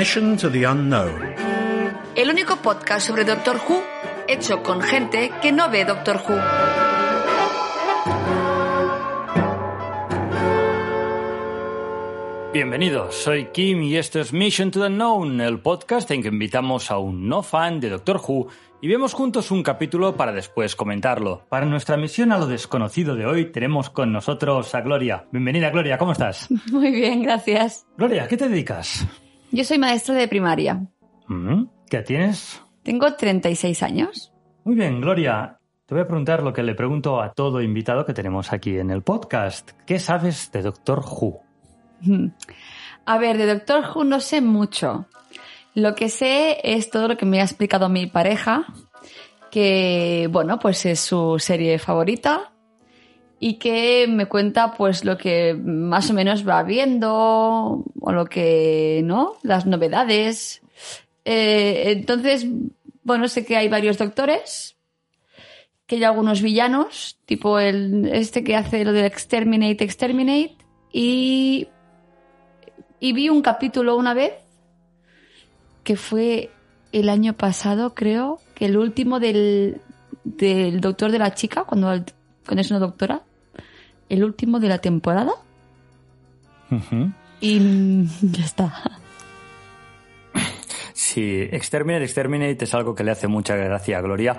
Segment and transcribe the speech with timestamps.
[0.00, 1.34] Mission to the Unknown.
[2.16, 3.82] El único podcast sobre Doctor Who
[4.28, 6.38] hecho con gente que no ve Doctor Who.
[12.54, 16.90] Bienvenidos, soy Kim y esto es Mission to the Unknown, el podcast en que invitamos
[16.90, 18.48] a un no fan de Doctor Who
[18.80, 21.44] y vemos juntos un capítulo para después comentarlo.
[21.50, 25.26] Para nuestra misión a lo desconocido de hoy tenemos con nosotros a Gloria.
[25.30, 26.48] Bienvenida Gloria, ¿cómo estás?
[26.72, 27.86] Muy bien, gracias.
[27.98, 29.06] Gloria, ¿a qué te dedicas?
[29.52, 30.86] Yo soy maestra de primaria.
[31.26, 32.62] Mm, ¿Qué tienes?
[32.84, 34.32] Tengo 36 años.
[34.64, 35.58] Muy bien, Gloria.
[35.86, 38.90] Te voy a preguntar lo que le pregunto a todo invitado que tenemos aquí en
[38.90, 39.72] el podcast.
[39.86, 41.40] ¿Qué sabes de Doctor Who?
[43.04, 45.06] A ver, de Doctor Who no sé mucho.
[45.74, 48.66] Lo que sé es todo lo que me ha explicado mi pareja,
[49.50, 52.49] que, bueno, pues es su serie favorita
[53.42, 59.00] y que me cuenta pues lo que más o menos va viendo o lo que,
[59.02, 59.38] ¿no?
[59.42, 60.60] Las novedades.
[61.24, 62.46] Eh, entonces,
[63.02, 64.76] bueno, sé que hay varios doctores,
[65.86, 70.58] que hay algunos villanos, tipo el, este que hace lo del Exterminate, Exterminate,
[70.92, 71.66] y
[73.00, 74.34] vi un capítulo una vez
[75.82, 76.50] que fue
[76.92, 79.80] el año pasado, creo, que el último del,
[80.24, 81.88] del doctor de la chica, cuando,
[82.44, 83.22] cuando es una doctora,
[84.10, 85.32] el último de la temporada.
[87.40, 88.72] Y ya está.
[90.92, 94.38] Sí, Exterminate, Exterminate es algo que le hace mucha gracia a Gloria.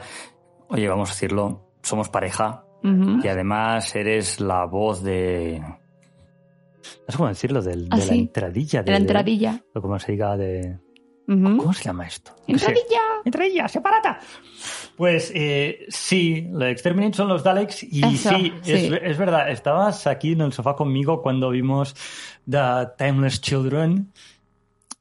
[0.69, 5.59] Oye, vamos a decirlo, somos pareja y además eres la voz de...
[5.59, 8.19] No sé cómo decirlo, del- ¿Ah, de la sí?
[8.19, 8.81] entradilla.
[8.83, 9.63] De la entradilla.
[9.75, 10.79] o como se diga de...
[11.27, 12.31] ¿Cómo se llama esto?
[12.47, 12.99] Entradilla.
[13.23, 14.19] Entradilla, separata.
[14.97, 18.91] Pues eh, sí, lo de Exterminate son los Daleks y Eso, sí, Es, sí.
[19.01, 21.95] es verdad, estabas aquí en el sofá conmigo cuando vimos
[22.49, 24.11] The Timeless Children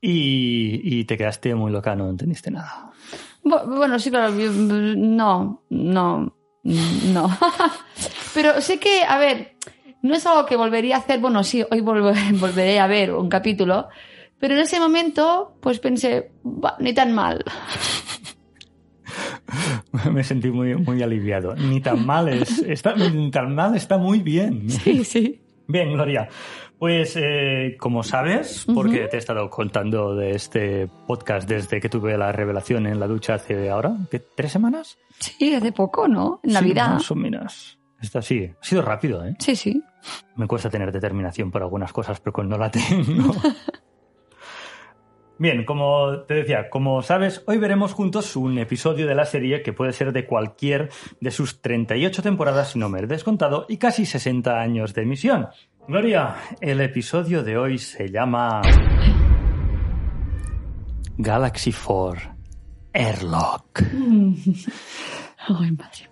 [0.00, 2.90] y, y te quedaste muy loca, no entendiste nada.
[3.44, 4.32] Bu- Bueno, sí, claro.
[4.32, 7.38] No, no, no.
[8.34, 9.56] Pero sé que, a ver,
[10.02, 11.18] no es algo que volvería a hacer.
[11.20, 13.88] Bueno, sí, hoy volver- volveré a ver un capítulo.
[14.40, 17.44] Pero en ese momento, pues pensé, "Bah, ni tan mal.
[20.12, 21.54] Me sentí muy, muy aliviado.
[21.56, 24.68] Ni tan mal es, está, ni tan mal está muy bien.
[24.84, 25.40] Sí, sí.
[25.66, 26.28] Bien, Gloria.
[26.78, 32.16] Pues eh, como sabes, porque te he estado contando de este podcast desde que tuve
[32.16, 34.96] la revelación en la ducha hace ahora, ¿qué, ¿tres semanas?
[35.18, 36.40] Sí, hace poco, ¿no?
[36.42, 36.94] En Sí, Navidad.
[36.94, 37.78] más o menos.
[38.00, 38.50] Está así.
[38.58, 39.36] Ha sido rápido, ¿eh?
[39.38, 39.82] Sí, sí.
[40.36, 43.34] Me cuesta tener determinación por algunas cosas, pero cuando la tengo.
[45.40, 49.72] Bien, como te decía, como sabes, hoy veremos juntos un episodio de la serie que
[49.72, 54.04] puede ser de cualquier de sus 38 temporadas, si no me he descontado, y casi
[54.04, 55.48] 60 años de emisión.
[55.88, 58.60] Gloria, el episodio de hoy se llama
[61.16, 62.36] Galaxy 4
[62.92, 63.80] Airlock.
[65.48, 66.10] Ay, madre.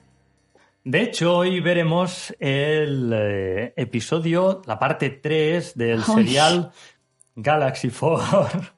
[0.84, 6.14] De hecho, hoy veremos el eh, episodio, la parte 3 del Ay.
[6.14, 6.72] serial
[7.36, 8.77] Galaxy 4.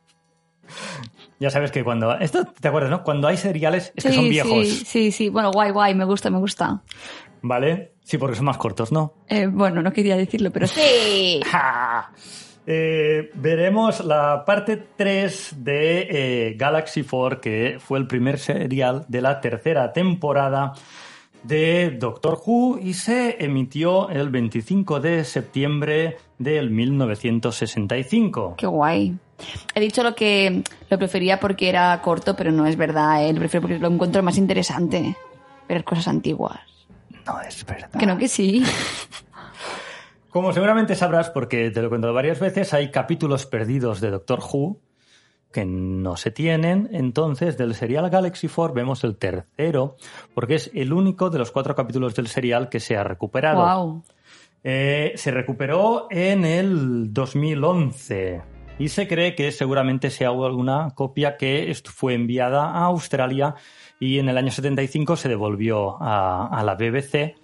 [1.39, 2.19] Ya sabes que cuando...
[2.19, 3.03] Esto te acuerdas, ¿no?
[3.03, 5.29] Cuando hay seriales es que son viejos, Sí, sí, sí.
[5.29, 5.95] Bueno, guay, guay.
[5.95, 6.83] Me gusta, me gusta.
[7.43, 7.93] ¿vale?
[8.03, 9.15] Sí, porque son más cortos, ¿no?
[9.29, 11.41] Eh, bueno, no quería decirlo, pero sí.
[11.47, 12.13] ¡Ja!
[12.67, 19.23] Eh, veremos la parte 3 de eh, Galaxy 4, que fue el primer serial de
[19.23, 20.75] la tercera temporada
[21.43, 28.55] de Doctor Who y se emitió el 25 de septiembre del 1965.
[28.59, 29.17] Qué guay.
[29.75, 33.25] He dicho lo que lo prefería porque era corto, pero no es verdad.
[33.27, 33.33] ¿eh?
[33.33, 35.17] Lo prefiero porque lo encuentro más interesante.
[35.69, 36.61] Ver cosas antiguas.
[37.27, 37.99] No es verdad.
[37.99, 38.65] Que no, que sí.
[40.31, 44.41] Como seguramente sabrás, porque te lo he contado varias veces, hay capítulos perdidos de Doctor
[44.41, 44.79] Who
[45.53, 46.89] que no se tienen.
[46.93, 49.97] Entonces, del serial Galaxy 4 vemos el tercero,
[50.35, 53.61] porque es el único de los cuatro capítulos del serial que se ha recuperado.
[53.61, 54.05] Wow.
[54.63, 58.43] Eh, se recuperó en el 2011
[58.81, 63.55] y se cree que seguramente sea alguna copia que fue enviada a Australia
[64.01, 67.37] y en el año 75 se devolvió a, la BBC.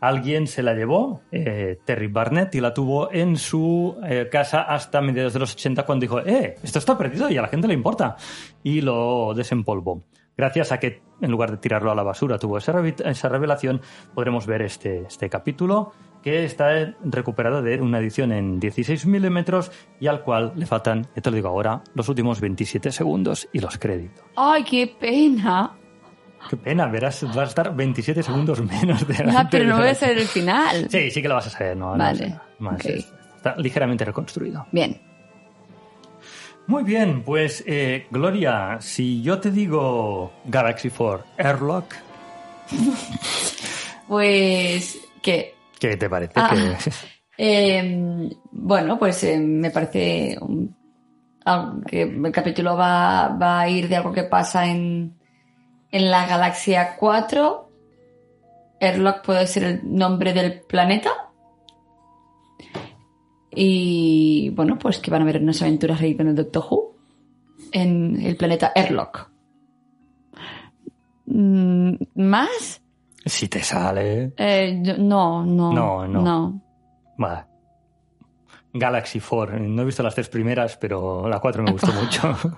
[0.00, 5.00] Alguien se la llevó, eh, Terry Barnett, y la tuvo en su eh, casa hasta
[5.00, 7.74] mediados de los 80 cuando dijo, eh, esto está perdido y a la gente le
[7.74, 8.16] importa.
[8.64, 10.02] Y lo desempolvó.
[10.36, 13.80] Gracias a que en lugar de tirarlo a la basura tuvo esa revelación,
[14.12, 20.06] podremos ver este, este capítulo que está recuperado de una edición en 16 milímetros y
[20.06, 23.78] al cual le faltan, ya te lo digo ahora, los últimos 27 segundos y los
[23.78, 24.24] créditos.
[24.36, 25.76] Ay, qué pena.
[26.48, 29.94] Qué pena, verás, vas a estar 27 segundos menos de Ah, pero no voy a
[29.94, 30.88] saber el final.
[30.90, 32.38] Sí, sí que lo vas a saber, no, no Vale,
[32.80, 33.04] sé,
[33.36, 34.66] está ligeramente reconstruido.
[34.72, 35.00] Bien.
[36.66, 41.94] Muy bien, pues eh, Gloria, si yo te digo Galaxy 4 Airlock,
[44.08, 46.34] Pues que ¿qué te parece?
[46.36, 46.54] Ah.
[47.42, 50.76] Eh, bueno, pues eh, me parece un-
[51.46, 55.16] algo que el capítulo va, va a ir de algo que pasa en,
[55.90, 57.70] en la galaxia 4.
[58.78, 61.08] Erlock puede ser el nombre del planeta.
[63.54, 66.94] Y bueno, pues que van a haber unas aventuras ahí con el Doctor Who
[67.72, 69.30] en el planeta Erlock.
[71.26, 72.79] Mm, ¿Más?
[73.24, 74.32] Si te sale.
[74.36, 75.72] Eh, no, no.
[75.72, 76.22] No, no.
[76.22, 76.62] no.
[77.22, 77.46] Va.
[78.72, 79.58] Galaxy 4.
[79.58, 82.36] No he visto las tres primeras, pero la 4 me gustó mucho.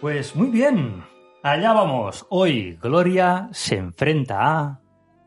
[0.00, 1.04] Pues muy bien.
[1.42, 2.26] Allá vamos.
[2.28, 4.80] Hoy Gloria se enfrenta a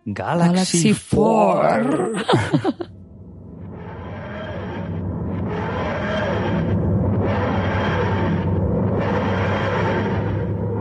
[0.05, 2.11] Galaxy, Galaxy 4.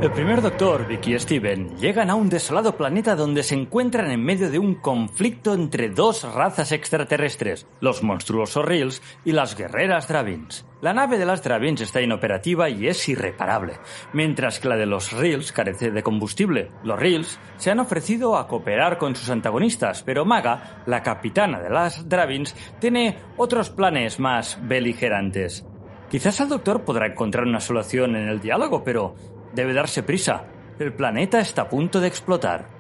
[0.01, 4.25] El primer doctor, Vicky y Steven, llegan a un desolado planeta donde se encuentran en
[4.25, 10.65] medio de un conflicto entre dos razas extraterrestres, los monstruosos Reels y las guerreras Dravins.
[10.83, 13.73] La nave de las Dravins está inoperativa y es irreparable,
[14.13, 16.71] mientras que la de los Reels carece de combustible.
[16.85, 21.71] Los Reels se han ofrecido a cooperar con sus antagonistas, pero Maga, la capitana de
[21.71, 25.67] las Dravins, tiene otros planes más beligerantes.
[26.09, 29.17] Quizás el doctor podrá encontrar una solución en el diálogo, pero
[29.55, 30.45] debe darse prisa.
[30.79, 32.79] El planeta está a punto de explotar.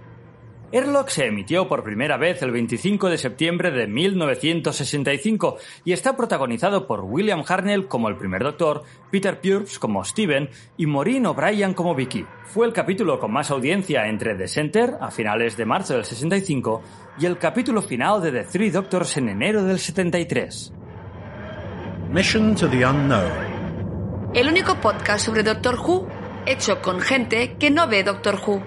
[0.70, 6.86] Airlock se emitió por primera vez el 25 de septiembre de 1965 y está protagonizado
[6.86, 11.94] por William Hartnell como el primer doctor, Peter Purves como Steven y Maureen O'Brien como
[11.94, 12.26] Vicky.
[12.44, 16.82] Fue el capítulo con más audiencia entre The Center a finales de marzo del 65
[17.18, 20.74] y el capítulo final de The Three Doctors en enero del 73.
[22.10, 23.58] Mission to the unknown.
[24.34, 26.06] El único podcast sobre Doctor Who
[26.50, 28.62] hecho con gente que no ve Doctor Who.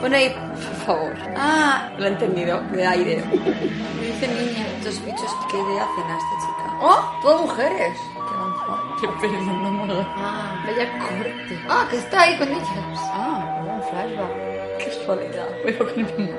[0.00, 1.14] Pon ahí, por favor.
[1.36, 3.24] Ah, lo he entendido, de aire.
[3.24, 4.66] Me dice niña.
[4.78, 6.78] Estos bichos que le hacen a esta chica.
[6.80, 7.18] ¡Oh!
[7.22, 7.96] ¡Todas mujeres!
[8.12, 8.96] ¡Qué avanzado!
[9.00, 11.58] Qué perdón, no me lo- Ah, Vaya corte.
[11.68, 12.68] ah, que está ahí con ellas.
[13.14, 14.76] Ah, Un flashback.
[14.78, 15.48] qué soledad.
[15.62, 16.38] Voy con el mismo.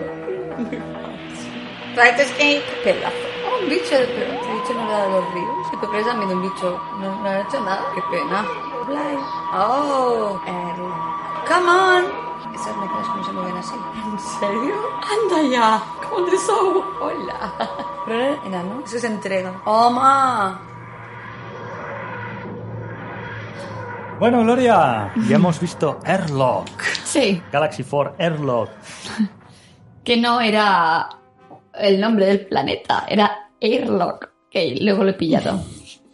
[1.96, 2.62] Right, es que...
[2.84, 3.16] Pedazo.
[3.50, 5.55] Oh, un bicho de pero este bicho no era de los ríos.
[5.76, 7.84] Si tú crees también un bicho, no, no ha hecho nada.
[7.94, 8.46] Qué pena.
[8.88, 9.20] Blind.
[9.54, 11.48] Oh, Erlock.
[11.50, 12.56] Come on.
[12.56, 13.76] Esas máquinas como se mueven así.
[14.06, 14.74] ¿En serio?
[15.04, 15.84] Anda ya.
[16.02, 16.82] ¿Cómo te so?
[17.02, 17.52] Hola.
[18.06, 18.84] Pero era enano.
[18.86, 19.62] Eso se entrega.
[19.66, 20.62] ¡Oma!
[24.18, 26.70] Bueno, Gloria, ya hemos visto Airlock.
[27.04, 27.44] Sí.
[27.52, 28.70] Galaxy 4 Airlock.
[30.06, 31.10] Que no era
[31.74, 34.35] el nombre del planeta, era Airlock.
[34.56, 35.62] Que luego lo he pillado.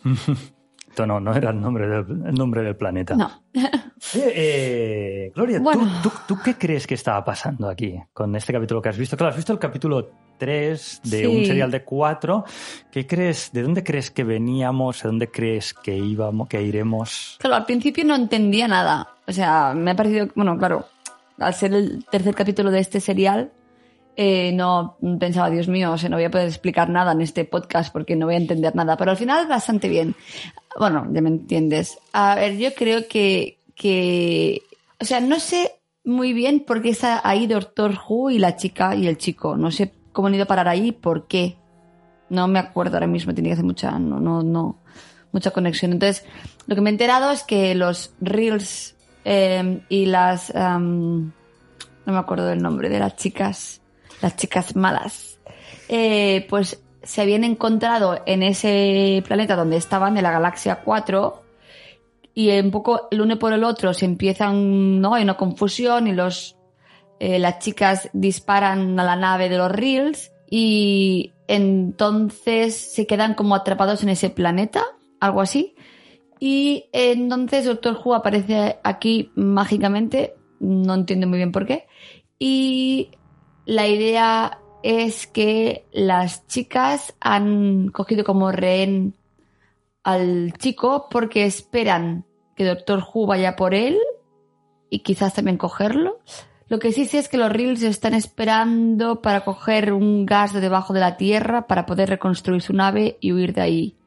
[0.89, 3.15] Esto no, no era el nombre del, el nombre del planeta.
[3.15, 3.29] No.
[3.55, 3.69] Oye,
[4.35, 5.89] eh, Gloria, ¿tú- Bueno.
[6.01, 9.15] ¿tú, tú, qué crees que estaba pasando aquí con este capítulo que has visto?
[9.15, 10.09] Claro, has visto el capítulo
[10.39, 11.25] 3 de Sí.
[11.27, 12.43] un serial de 4.
[12.91, 13.51] ¿Qué crees?
[13.53, 15.05] ¿De dónde crees que veníamos?
[15.05, 17.37] ¿A dónde crees que íbamos, que iremos?
[17.39, 19.07] Claro, al principio no entendía nada.
[19.27, 20.87] O sea, me ha parecido, bueno, claro,
[21.37, 23.51] al ser el tercer capítulo de este serial,
[24.15, 27.45] eh, no pensaba, Dios mío, o sea, no voy a poder explicar nada en este
[27.45, 28.97] podcast porque no voy a entender nada.
[28.97, 30.15] Pero al final bastante bien.
[30.77, 31.97] Bueno, ya me entiendes.
[32.13, 34.61] A ver, yo creo que, que,
[34.99, 35.71] o sea, no sé
[36.03, 39.55] muy bien por qué está ahí Doctor Who y la chica y el chico.
[39.55, 41.57] No sé cómo han ido a parar ahí, por qué.
[42.29, 44.79] No me acuerdo ahora mismo, tiene que hacer mucha, no, no, no,
[45.31, 45.91] mucha conexión.
[45.91, 46.25] Entonces,
[46.65, 51.33] lo que me he enterado es que los Reels eh, y las, no
[52.05, 53.80] me acuerdo del nombre de las chicas,
[54.21, 55.39] las chicas malas,
[55.89, 61.41] eh, pues se habían encontrado en ese planeta donde estaban, de la galaxia 4,
[62.33, 65.15] y un poco el uno por el otro se empiezan, ¿no?
[65.15, 66.55] Hay una confusión y los,
[67.19, 73.55] eh, las chicas disparan a la nave de los Reels y entonces se quedan como
[73.55, 74.83] atrapados en ese planeta,
[75.19, 75.75] algo así.
[76.39, 81.87] Y entonces Doctor Who aparece aquí mágicamente, no entiendo muy bien por qué.
[82.39, 83.11] Y
[83.65, 89.15] la idea es que las chicas han cogido como rehén
[90.03, 92.25] al chico porque esperan
[92.55, 93.97] que Doctor Who vaya por él
[94.89, 96.19] y quizás también cogerlo.
[96.67, 100.61] Lo que sí sé es que los Reels están esperando para coger un gas de
[100.61, 103.97] debajo de la tierra para poder reconstruir su nave y huir de ahí.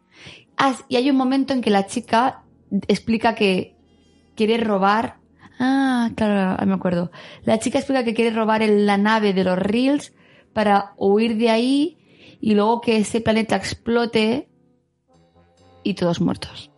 [0.56, 2.42] Ah, y hay un momento en que la chica
[2.88, 3.76] explica que
[4.34, 5.18] quiere robar.
[5.58, 7.10] Ah, claro, me acuerdo.
[7.44, 10.12] La chica explica que quiere robar el- la nave de los Reels
[10.52, 14.48] para huir de ahí y luego que ese planeta explote
[15.82, 16.70] y todos muertos.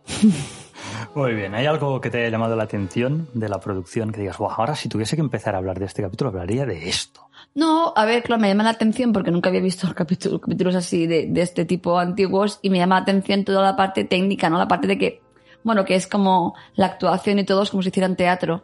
[1.15, 4.37] Muy bien, ¿hay algo que te haya llamado la atención de la producción que digas,
[4.37, 7.21] wow, ahora si tuviese que empezar a hablar de este capítulo, hablaría de esto?
[7.55, 11.07] No, a ver, claro, me llama la atención porque nunca había visto capítulos, capítulos así
[11.07, 14.57] de, de este tipo antiguos y me llama la atención toda la parte técnica, ¿no?
[14.59, 15.21] La parte de que,
[15.67, 18.63] bueno, que es como la actuación y todo es como si hicieran teatro.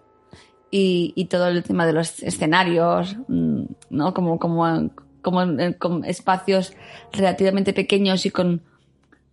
[0.72, 4.14] Y, y todo el tema de los escenarios, mm, ¿no?
[4.14, 4.90] Como, como,
[5.22, 6.74] como espacios
[7.12, 8.64] relativamente pequeños y con,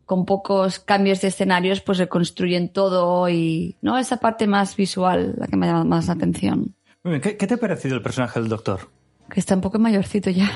[0.05, 3.97] con pocos cambios de escenarios, pues reconstruyen todo y, ¿no?
[3.97, 6.75] Esa parte más visual, la que me llama más la atención.
[7.05, 8.91] Muy bien, ¿qué, qué te ha parecido el personaje del doctor?
[9.31, 10.50] Que está un poco mayorcito ya.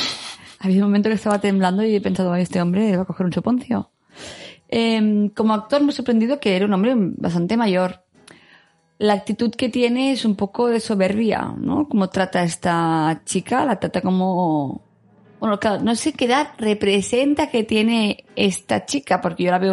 [0.58, 3.26] Había un momento que estaba temblando y he pensado, "Ay, este hombre va a coger
[3.26, 3.92] un chuponcio.
[4.68, 8.02] Eh, como actor me ha sorprendido que era un hombre bastante mayor.
[8.98, 11.88] La actitud que tiene es un poco de soberbia, ¿no?
[11.88, 14.82] Como trata a esta chica, la trata como...
[15.38, 19.72] Bueno, claro, no sé qué edad representa que tiene esta chica, porque yo la veo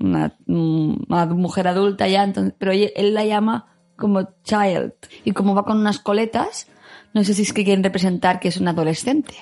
[0.00, 4.94] una, mujer adulta ya, pero él, él la llama como child.
[5.24, 6.68] Y como va con unas coletas,
[7.12, 9.34] no sé si es que quieren representar que es un adolescente.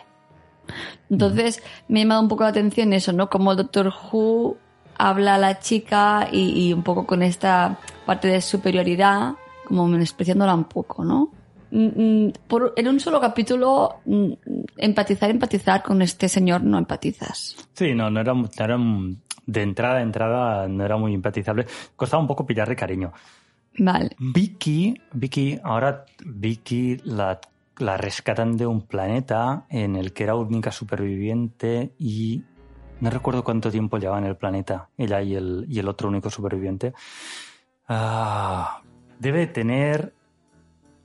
[1.13, 3.29] Entonces, me ha llamado un poco la atención eso, ¿no?
[3.29, 4.57] Como el Doctor Who
[4.97, 9.35] habla a la chica y, y un poco con esta parte de superioridad,
[9.67, 11.31] como menospreciándola un poco, ¿no?
[11.71, 14.33] Mm, mm, Por, en un solo capítulo, mm,
[14.77, 17.57] empatizar, empatizar con este señor no empatizas.
[17.75, 18.79] Sí, no, no era, era
[19.47, 21.67] de entrada a entrada, no era muy empatizable.
[21.97, 23.13] Costaba un poco pillarle cariño.
[23.79, 24.11] Vale.
[24.19, 27.41] Vicky, Vicky, ahora Vicky la,
[27.83, 32.43] la rescatan de un planeta en el que era única superviviente y
[33.01, 36.31] no recuerdo cuánto tiempo llevaba en el planeta, ella y el, y el otro único
[36.31, 36.95] superviviente.
[37.89, 38.81] Ah,
[39.19, 40.15] debe tener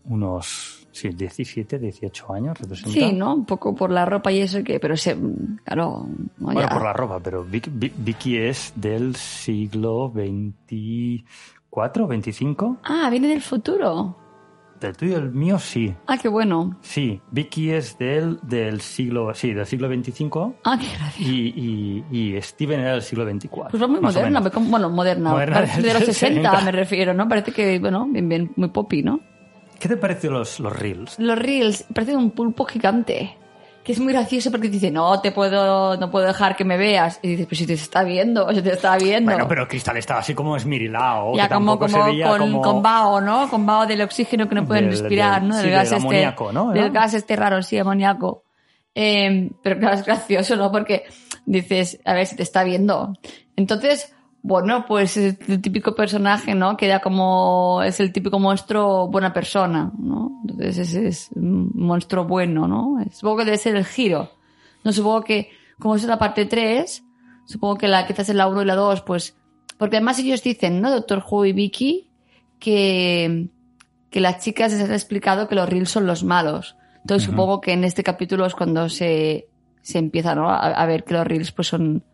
[0.05, 2.91] unos sí, 17, 18 años, representa.
[2.93, 3.33] Sí, ¿no?
[3.35, 5.17] Un poco por la ropa y eso que, pero se,
[5.65, 6.07] claro,
[6.37, 12.77] no, Bueno, ya- por la ropa, pero Vic- Vic- Vicky es del siglo 24, 25.
[12.83, 14.15] Ah, viene del futuro.
[14.79, 15.95] Del tuyo, el mío, sí.
[16.05, 16.77] Ah, qué bueno.
[16.81, 21.27] Sí, Vicky es del, del siglo, sí, del siglo 25 Ah, qué gracia.
[21.27, 23.77] y, y, y Steven era del siglo 24.
[23.77, 26.61] Pues muy moderna, bueno, moderna, Moderna parece de los del 60 60.
[26.65, 27.27] me refiero, ¿no?
[27.27, 29.19] Parece que, bueno, bien, bien, muy poppy, ¿no?
[29.79, 31.17] ¿Qué te pareció los, los reels?
[31.19, 33.35] Los reels parecen un pulpo gigante,
[33.87, 37.21] que es muy gracioso porque dice, no, te puedo, no puedo dejar que me veas.
[37.21, 39.31] Y dices, pues si te está viendo, si te está viendo.
[39.31, 41.33] Bueno, pero Cristal estaba así como esmirilado.
[41.37, 42.61] ya que como, como se veía con, como...
[42.61, 43.49] con vaho, ¿no?
[43.49, 45.55] Con vaho del oxígeno que no pueden Del- respirar, del- ¿no?
[45.55, 45.95] sí, Del del gas este.
[45.95, 46.71] amoníaco, ¿no?
[46.73, 48.43] Del gas este raro, sí, amoníaco.
[48.93, 50.69] Eh, pero claro, es gracioso, ¿no?
[50.69, 51.05] Porque
[51.45, 53.13] dices, a ver si te está viendo.
[53.55, 54.13] Entonces,
[54.47, 56.77] bueno, pues es el típico personaje, ¿no?
[56.77, 60.39] Queda como, es el típico monstruo buena persona, ¿no?
[60.43, 62.95] Entonces ese es un monstruo bueno, ¿no?
[63.11, 64.31] Supongo que debe ser el giro.
[64.85, 67.03] No supongo que, como es la parte 3,
[67.45, 69.35] supongo que la quizás en la 1 y la 2, pues,
[69.77, 70.91] porque además ellos dicen, ¿no?
[70.91, 72.09] Doctor Who y Vicky,
[72.57, 73.49] que,
[74.09, 76.77] que las chicas les han explicado que los reels son los malos.
[77.01, 79.49] Entonces supongo que en este capítulo es cuando se,
[79.81, 80.49] se empieza, ¿no?
[80.49, 82.05] A, a ver que los reels pues son,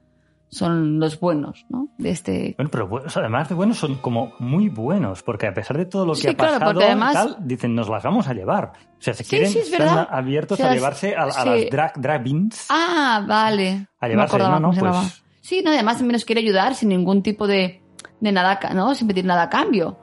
[0.53, 1.89] son los buenos, ¿no?
[1.97, 5.47] De este, Bueno, pero bu- o sea, además de buenos son como muy buenos, porque
[5.47, 8.03] a pesar de todo lo que Sí, ha claro, pasado además- tal, dicen, nos las
[8.03, 8.71] vamos a llevar.
[8.97, 11.99] O sea, se quieren, sí, es están abiertos O sea, a llevarse a, las drag,
[11.99, 12.67] drag beans.
[12.69, 13.87] Ah, vale.
[13.99, 15.23] A llevarse, no, no, pues-.
[15.41, 17.81] Sí, no, además también nos quiere ayudar sin ningún tipo de,
[18.21, 18.95] de nada, ¿no?
[18.95, 19.99] Sin pedir nada a cambio.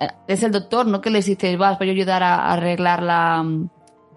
[0.00, 1.00] Eh, Es el doctor, ¿no?
[1.00, 3.68] Que les dice, vas, voy a ayudar a, a arreglar la, mm,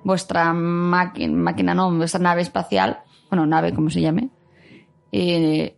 [0.04, 3.00] vuestra máquina, máquina, no, vuestra nave espacial.
[3.30, 4.30] Bueno, nave, como se llame.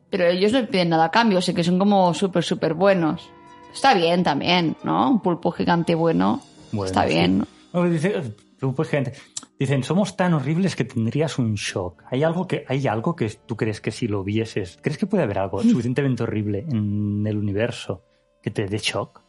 [0.10, 3.30] Pero ellos no piden nada a cambio, así que son como súper, súper buenos.
[3.74, 5.12] Está bien también, ¿no?
[5.12, 6.40] Un pulpo gigante bueno.
[6.72, 7.10] Bueno, está sí.
[7.16, 7.40] bien.
[7.40, 7.48] ¿no?
[7.74, 8.34] No, dice-
[8.74, 9.12] pues, gente,
[9.60, 12.02] dicen, somos tan horribles que tendrías un shock.
[12.10, 15.24] ¿Hay algo, que, ¿Hay algo que tú crees que si lo vieses, crees que puede
[15.24, 18.04] haber algo suficientemente horrible en el universo
[18.42, 19.22] que te dé shock?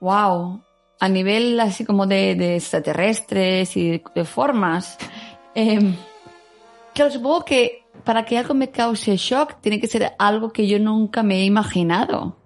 [0.00, 0.60] Wow.
[0.98, 4.98] A nivel así como de, de extraterrestres y de, de formas.
[5.54, 5.94] Eh,
[6.94, 10.78] claro, supongo que para que algo me cause shock tiene que ser algo que yo
[10.78, 12.36] nunca me he imaginado.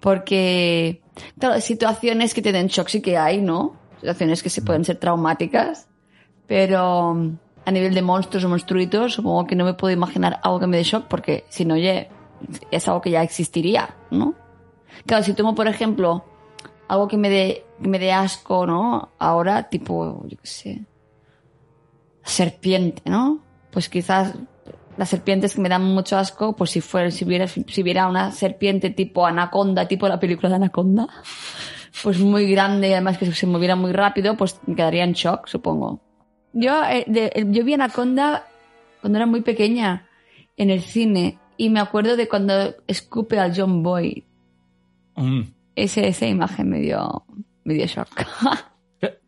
[0.00, 1.02] Porque,
[1.38, 3.76] claro, situaciones que te den shock sí que hay, ¿no?
[3.96, 5.88] Situaciones que se pueden ser traumáticas.
[6.46, 10.60] Pero mm, a nivel de monstruos o monstruitos, supongo que no me puedo imaginar algo
[10.60, 12.08] que me dé shock porque si no, oye,
[12.70, 14.34] es algo que ya existiría, ¿no?
[15.06, 16.24] Claro, si tomo, por ejemplo,
[16.88, 19.10] algo que me que me dé asco, ¿no?
[19.18, 20.84] Ahora, tipo, yo qué sé,
[22.22, 23.40] serpiente, ¿no?
[23.70, 24.34] Pues quizás
[24.98, 28.32] las serpientes que me dan mucho asco, pues si fuera, si hubiera, si hubiera una
[28.32, 31.06] serpiente tipo anaconda, tipo la película de anaconda,
[32.02, 35.46] pues muy grande y además que se moviera muy rápido, pues me quedaría en shock,
[35.46, 36.00] supongo.
[36.52, 38.44] Yo, eh, de- yo vi anaconda
[39.00, 40.08] cuando era muy pequeña
[40.56, 44.24] en el cine y me acuerdo de cuando escupe al John Boy.
[45.16, 45.40] Mm.
[45.76, 47.24] Ese, esa imagen me dio,
[47.64, 48.08] me dio shock.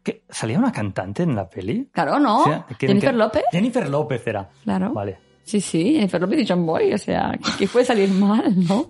[0.03, 0.25] ¿Qué-?
[0.29, 1.89] ¿Salía una cantante en la peli?
[1.93, 2.41] claro, ¿no?
[2.41, 3.19] O sea, ¿quién- Jennifer quién?
[3.19, 3.43] López.
[3.53, 4.49] Jennifer López era.
[4.65, 4.93] Claro.
[4.93, 5.19] Vale.
[5.51, 6.93] Sí, sí, Jennifer López y John Boy.
[6.95, 8.87] O sea, que, que puede salir mal, ¿no?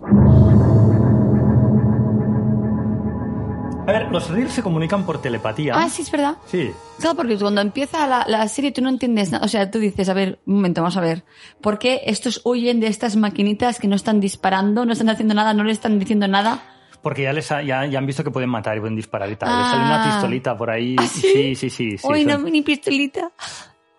[3.87, 5.73] A ver, los reels se comunican por telepatía.
[5.75, 6.35] Ah, sí, es verdad.
[6.45, 6.71] Sí.
[6.99, 9.43] Claro, porque cuando empieza la, la serie tú no entiendes nada.
[9.43, 11.23] O sea, tú dices, a ver, un momento, vamos a ver.
[11.61, 15.53] ¿Por qué estos huyen de estas maquinitas que no están disparando, no están haciendo nada,
[15.55, 16.61] no le están diciendo nada?
[17.01, 19.35] Porque ya les ha- ya, ya han visto que pueden matar y pueden disparar y
[19.35, 19.49] tal.
[19.51, 19.57] Ah.
[19.61, 20.95] Les sale una pistolita por ahí.
[20.99, 21.21] ¿Ah, sí?
[21.21, 21.97] sí, sí, sí.
[21.97, 23.31] sí, Uy, son- no, mini pistolita.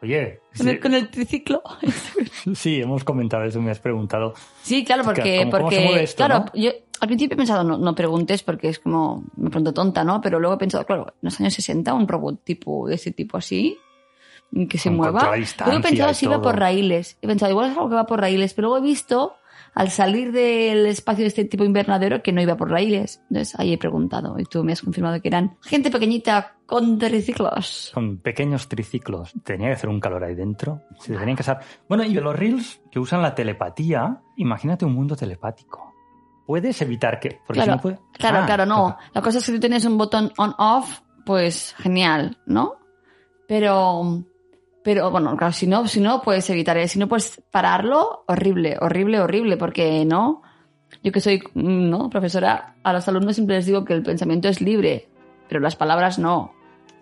[0.03, 1.63] Oye, Con, el, sí, con el triciclo.
[2.55, 4.35] sí, hemos comentado eso, me has preguntado.
[4.63, 6.61] Sí, claro, porque, ¿Cómo- cómo porque mueve esto, claro, no?
[6.61, 10.21] yo al principio he pensado, no, no preguntes porque es como, me pregunto tonta, ¿no?
[10.21, 13.37] Pero luego he pensado, claro, en los años 60 un robot tipo, de ese tipo
[13.37, 13.77] así,
[14.69, 15.21] que se Con mueva.
[15.65, 17.17] Luego he pensado si iba por raíles.
[17.23, 19.35] He pensado, igual es algo que va por raíles, pero luego he visto,
[19.75, 23.23] al salir del espacio de este tipo invernadero, que no iba por raíles.
[23.31, 27.91] Entonces ahí he preguntado y tú me has confirmado que eran gente pequeñita con triciclos.
[27.95, 29.33] Con pequeños triciclos.
[29.45, 30.83] Tenía que hacer un calor ahí dentro.
[30.99, 31.61] Se deberían casar.
[31.89, 35.93] Bueno, y de los reels que usan la telepatía, imagínate un mundo telepático.
[36.47, 37.41] Puedes evitar que.
[37.47, 37.99] Porque Claro, si no puede...
[38.13, 38.97] claro, Ah, claro, no.
[39.15, 42.75] La cosa es que tú tienes un botón on-off, pues genial, ¿no?
[43.47, 44.25] Pero,
[44.83, 46.89] pero bueno, claro, si no, si no puedes evitar, ¿eh?
[46.89, 50.43] si no puedes pararlo, horrible, horrible, horrible, porque no.
[51.03, 52.11] Yo que soy, mm, ¿no?
[52.11, 55.09] Profesora, a los alumnos siempre les digo que el pensamiento es libre,
[55.49, 56.53] pero las palabras no.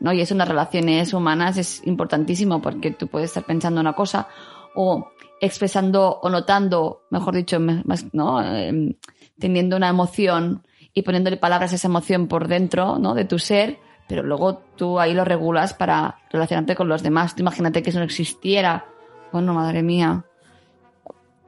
[0.00, 0.12] ¿no?
[0.12, 4.28] Y eso en las relaciones humanas es importantísimo porque tú puedes estar pensando una cosa
[4.74, 5.10] o
[5.40, 8.42] expresando o notando, mejor dicho, más, ¿no?
[8.42, 8.94] Em,
[9.38, 13.14] teniendo una emoción y poniéndole palabras a esa emoción por dentro, ¿no?
[13.14, 13.78] De tu ser,
[14.10, 17.34] pero luego tú ahí lo regulas para relacionarte con los demás.
[17.38, 18.84] Imagínate que eso no existiera.
[19.32, 20.24] Bueno, madre mía.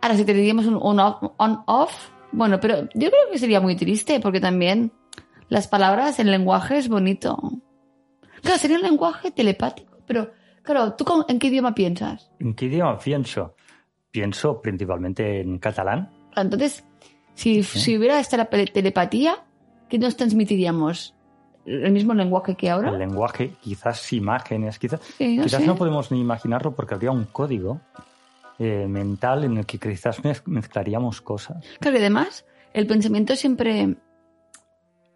[0.01, 1.93] Ahora, si te diríamos un, un off- on-off,
[2.31, 4.93] bueno, pero yo creo que sería muy triste porque también
[5.49, 7.37] las palabras, el lenguaje es bonito.
[8.43, 10.31] Claro, sería un lenguaje telepático, pero
[10.63, 12.31] claro, ¿tú con- en qué idioma piensas?
[12.39, 13.55] ¿En qué idioma pienso?
[14.13, 16.11] Pienso principalmente en catalán.
[16.37, 16.85] Entonces,
[17.35, 19.45] si, si hubiera esta la telepatía,
[19.89, 21.15] ¿qué nos transmitiríamos?
[21.65, 22.91] ¿El mismo lenguaje que ahora?
[22.91, 25.01] El lenguaje, quizás imágenes, quizás.
[25.19, 25.67] Sí, no quizás sé.
[25.67, 27.81] no podemos ni imaginarlo porque habría un código
[28.59, 31.65] eh, mental en el que quizás mez- mezclaríamos cosas.
[31.81, 33.97] Claro, y además, el pensamiento siempre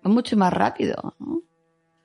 [0.05, 1.43] va mucho más rápido, ¿no?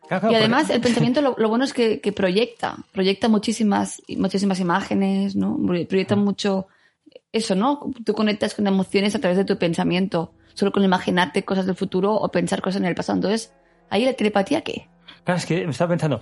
[0.07, 4.01] Claro, claro, Y además, el pensamiento lo, lo bueno es que, que proyecta, proyecta muchísimas,
[4.17, 5.57] muchísimas imágenes, ¿no?
[5.87, 6.67] Proyecta mucho
[7.31, 7.91] eso, ¿no?
[8.03, 12.13] Tú conectas con emociones a través de tu pensamiento, solo con imaginarte cosas del futuro
[12.13, 13.17] o pensar cosas en el pasado.
[13.17, 13.53] Entonces,
[13.91, 14.87] ahí la telepatía, ¿qué?
[15.23, 16.19] Claro, es que me estaba pensando,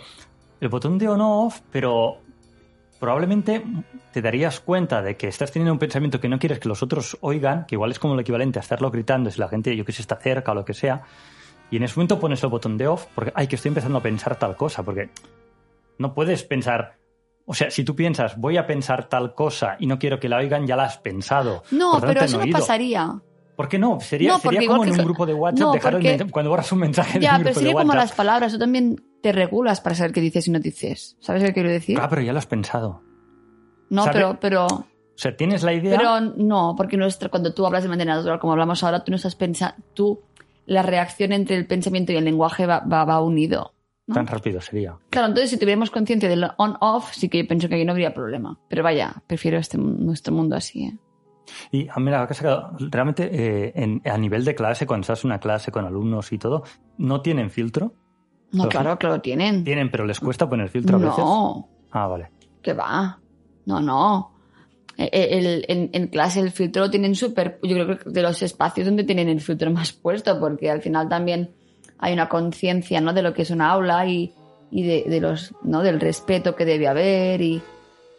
[0.59, 2.17] el botón de on-off, pero
[2.99, 3.63] probablemente
[4.11, 7.17] te darías cuenta de que estás teniendo un pensamiento que no quieres que los otros
[7.21, 9.93] oigan, que igual es como lo equivalente a estarlo gritando si la gente, yo que
[9.93, 11.03] sé, está cerca o lo que sea,
[11.71, 14.01] y en ese momento pones el botón de off porque, ay, que estoy empezando a
[14.01, 15.11] pensar tal cosa, porque
[15.97, 16.97] no puedes pensar,
[17.45, 20.37] o sea, si tú piensas, voy a pensar tal cosa y no quiero que la
[20.37, 21.63] oigan, ya la has pensado.
[21.71, 23.21] No, pero eso no pasaría.
[23.59, 23.99] ¿Por qué no?
[23.99, 26.71] Sería, No, como en un grupo de WhatsApp no, dejar el porque- men- cuando borras
[26.71, 28.53] un mensaje en Ya, un pero grupo sería de como las palabras.
[28.53, 31.17] Tú también te regulas para saber qué dices y no dices.
[31.19, 31.95] ¿Sabes lo que quiero decir?
[31.95, 33.01] Claro, pero ya lo has pensado.
[33.89, 35.97] no, sabe- pero, pero, O sea, tienes la idea.
[35.97, 39.17] pero no, porque nuestra, cuando tú hablas de manera natural, como hablamos ahora, tú no
[39.17, 40.21] estás pensando, tú,
[40.65, 43.73] la reacción entre el pensamiento y el lenguaje va, va, va unido.
[44.07, 44.15] ¿no?
[44.15, 44.95] Tan rápido sería.
[45.09, 48.13] Claro, entonces si tuviéramos conciencia del on-off, sí que yo pienso que ahí no habría
[48.13, 48.57] problema.
[48.69, 50.97] Pero vaya, prefiero este, nuestro mundo así, ¿eh?
[51.71, 52.27] Y ah, mira,
[52.91, 56.37] realmente eh, en- a nivel de clase, cuando estás en una clase con alumnos y
[56.37, 56.63] todo,
[56.97, 57.93] ¿no tienen filtro?
[58.51, 59.63] No, Pero- claro, claro, tienen.
[59.63, 61.17] Tienen, pero les cuesta poner filtro a veces.
[61.19, 62.29] No, Ah, vale.
[62.61, 63.19] que va.
[63.65, 64.35] No, no.
[64.97, 67.59] El- el- en, en clase el filtro lo tienen súper...
[67.63, 71.07] Yo creo que de los espacios donde tienen el filtro más puesto, porque al final
[71.07, 71.51] también
[71.99, 73.13] hay una conciencia ¿no?
[73.13, 74.33] de lo que es una aula y,
[74.71, 75.83] y de, de los, ¿no?
[75.83, 77.61] del respeto que debe haber y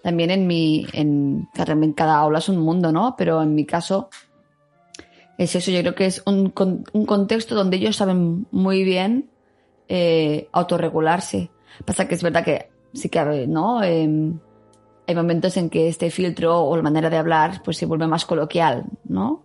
[0.03, 0.87] también en mi...
[0.93, 1.49] En,
[1.93, 3.15] cada aula es un mundo, ¿no?
[3.17, 4.09] Pero en mi caso
[5.39, 6.53] es eso, yo creo que es un,
[6.93, 9.31] un contexto donde ellos saben muy bien
[9.89, 11.51] eh, autorregularse.
[11.85, 13.83] Pasa que es verdad que sí que ¿no?
[13.83, 14.39] Em,
[15.07, 18.27] hay momentos en que este filtro o la manera de hablar pues se vuelve más
[18.27, 19.45] coloquial, ¿no?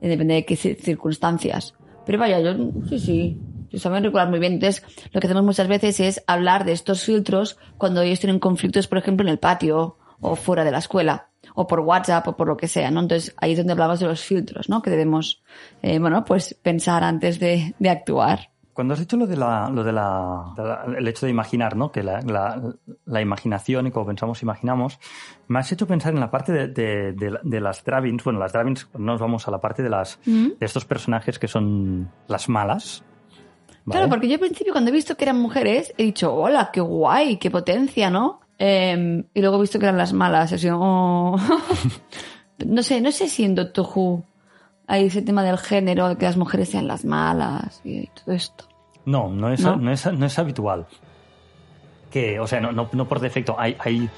[0.00, 1.74] Eh, Depende de qué ci- circunstancias.
[2.06, 2.54] Pero vaya, yo
[2.88, 3.38] sí, sí,
[3.74, 4.54] se saben regular muy bien.
[4.54, 4.82] Entonces,
[5.12, 8.98] lo que hacemos muchas veces es hablar de estos filtros cuando ellos tienen conflictos, por
[8.98, 12.56] ejemplo, en el patio o fuera de la escuela o por WhatsApp o por lo
[12.56, 13.00] que sea, ¿no?
[13.00, 14.80] Entonces, ahí es donde hablamos de los filtros, ¿no?
[14.82, 15.42] Que debemos,
[15.82, 18.50] eh, bueno, pues pensar antes de, de actuar.
[18.72, 21.76] Cuando has dicho lo de la, lo de la, de la- el hecho de imaginar,
[21.76, 21.92] ¿no?
[21.92, 22.60] Que la, la-
[23.04, 24.98] la imaginación y como pensamos, imaginamos,
[25.46, 26.66] me has hecho pensar en la parte de,
[27.12, 28.24] de- de- las Dravins.
[28.24, 30.48] Bueno, las Dravins, no nos vamos a la parte de las, ¿Mm?
[30.58, 33.04] de estos personajes que son las malas.
[33.84, 33.98] ¿Vale?
[33.98, 36.80] Claro, porque yo al principio cuando he visto que eran mujeres he dicho, hola, qué
[36.80, 38.40] guay, qué potencia, ¿no?
[38.58, 41.36] Eh, y luego he visto que eran las malas, oh.
[42.66, 44.24] no sé, no sé si en Doctor Who
[44.86, 48.64] hay ese tema del género, de que las mujeres sean las malas y todo esto.
[49.06, 49.76] No, no es, ¿No?
[49.76, 49.90] ¿No?
[49.90, 50.86] es, no es habitual.
[52.10, 53.56] Que, o sea, no, no, no por defecto.
[53.58, 54.08] Hay, hay,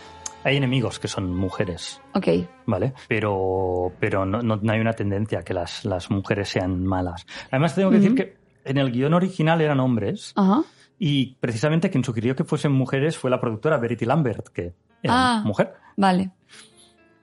[0.45, 2.29] hay enemigos que son mujeres, Ok,
[2.67, 2.93] ¿vale?
[3.09, 7.27] Pero, pero no, no, no hay una tendencia a que las, las mujeres sean malas.
[7.51, 10.63] Además, tengo que decir que en el guion original eran hombres ajá.
[10.99, 15.43] y precisamente quien sugirió que fuesen mujeres fue la productora Verity Lambert, que era Ah.
[15.45, 15.75] mujer.
[15.97, 16.31] Vale.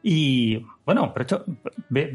[0.01, 1.45] Y bueno, pero hecho,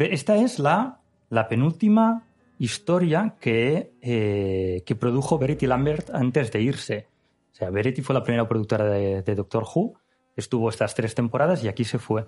[0.01, 2.25] esta es la, la penúltima
[2.59, 7.09] historia que, eh, que produjo Verity Lambert antes de irse.
[7.53, 9.95] O sea, Verity fue la primera productora de, de Doctor Who,
[10.37, 12.27] estuvo estas tres temporadas y aquí se fue.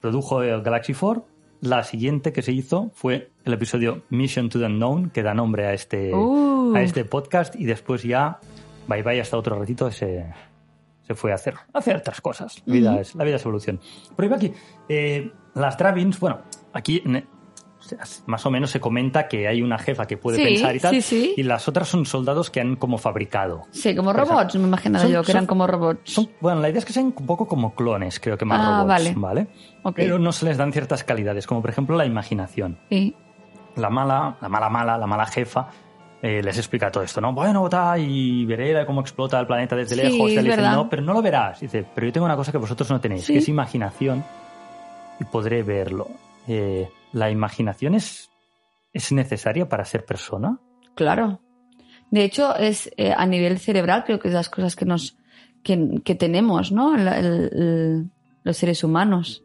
[0.00, 1.26] Produjo el Galaxy 4.
[1.60, 5.66] La siguiente que se hizo fue el episodio Mission to the Unknown, que da nombre
[5.66, 6.74] a este, Uh.
[6.74, 8.40] a este podcast, y después ya,
[8.88, 10.24] bye bye, hasta otro ratito, se,
[11.06, 12.62] se fue a hacer, a hacer otras cosas.
[12.64, 13.78] La vida, es, la vida es evolución.
[14.16, 14.52] Pero iba aquí,
[14.88, 16.40] eh, las Dravins, bueno,
[16.72, 17.02] aquí
[18.26, 20.94] más o menos se comenta que hay una jefa que puede Sí, pensar y tal,
[20.94, 21.34] sí, sí.
[21.36, 23.62] y las otras son soldados que han como fabricado.
[23.70, 26.00] Sí, como robots, me imaginaba Son- yo, que eran son- como robots.
[26.12, 28.70] Son- bueno, la idea es que sean un poco como clones, creo que más Ah,
[28.82, 29.14] robots, vale.
[29.16, 29.46] ¿vale?
[29.82, 29.96] Ok.
[29.96, 32.78] Pero no se les dan ciertas calidades, como por ejemplo la imaginación.
[32.90, 33.14] Sí.
[33.76, 35.68] La mala, la mala mala, la mala jefa,
[36.22, 37.32] eh, les explica todo esto, ¿no?
[37.32, 40.30] Bueno, ta, y veré cómo explota el planeta desde Sí, lejos.
[40.30, 41.60] Y le dicen, no, pero no lo verás.
[41.60, 43.32] Dice, pero yo tengo una cosa que vosotros no tenéis, Sí.
[43.32, 44.22] que es imaginación,
[45.18, 46.08] y podré verlo.
[46.46, 48.30] Eh, ¿La imaginación es,
[48.92, 50.60] es necesaria para ser persona?
[50.94, 51.40] Claro.
[52.10, 55.16] De hecho, es eh, a nivel cerebral, creo que es las cosas que nos
[55.62, 56.96] que, tenemos, ¿no?
[56.96, 59.44] Los seres humanos.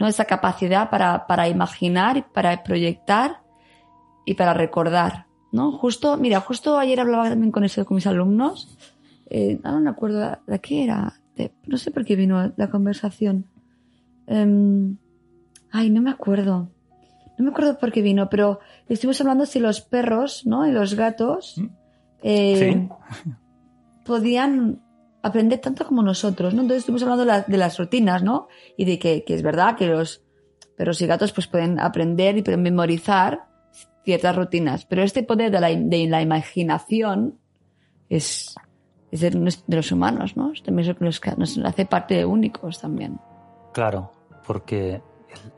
[0.00, 0.06] ¿No?
[0.06, 3.42] Esa capacidad para, para imaginar, para proyectar
[4.24, 5.26] y para recordar.
[5.52, 5.72] ¿No?
[5.72, 8.76] Justo, mira, justo ayer hablaba también con eso con mis alumnos.
[9.30, 11.20] Eh, no me acuerdo de, qué era.
[11.66, 13.46] No sé por qué vino la conversación.
[14.26, 14.96] Em,
[15.70, 16.70] ay, no me acuerdo.
[17.38, 20.66] No me acuerdo por qué vino, pero estuvimos hablando si los perros, ¿no?
[20.66, 21.66] Y los gatos ¿Mm?
[22.22, 22.88] eh,
[24.04, 24.80] podían
[25.22, 26.62] aprender tanto como nosotros, ¿no?
[26.62, 28.48] Entonces estuvimos hablando de, la- de las rutinas, ¿no?
[28.76, 30.22] Y de que, que es verdad que los
[30.76, 33.46] perros y gatos pues pueden aprender y pueden memorizar
[34.04, 37.38] ciertas rutinas, pero este poder de la, de la imaginación
[38.08, 38.54] es,
[39.10, 39.30] es de,
[39.76, 40.52] los humanos, ¿no?
[40.64, 43.18] También es lo que nos, nos hace parte de únicos también.
[43.74, 44.10] Claro,
[44.46, 45.02] porque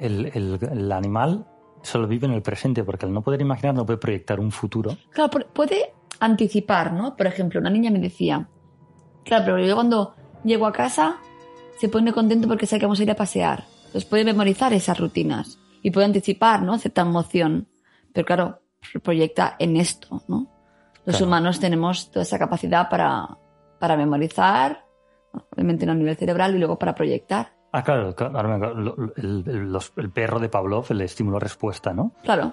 [0.00, 1.46] el, el- el- el animal
[1.82, 4.96] solo vive en el presente, porque al no poder imaginar no puede proyectar un futuro.
[5.10, 7.16] Claro, puede anticipar, ¿no?
[7.16, 8.48] Por ejemplo, una niña me decía,
[9.24, 10.14] claro, pero yo cuando
[10.44, 11.16] llego a casa
[11.78, 13.64] se pone contento porque sabe que vamos a ir a pasear.
[13.86, 16.78] Entonces puede memorizar esas rutinas y puede anticipar, ¿no?
[16.78, 17.66] Cierta emoción.
[18.12, 18.60] Pero claro,
[19.02, 20.46] proyecta en esto, ¿no?
[21.06, 21.26] Los Claro.
[21.26, 23.26] humanos tenemos toda esa capacidad para,
[23.78, 24.84] para memorizar,
[25.50, 27.54] obviamente no a nivel cerebral, y luego para proyectar.
[27.72, 32.12] Ah, claro, claro, el, el- los- el perro de Pavlov, el estímulo-respuesta, ¿no?
[32.24, 32.52] Claro.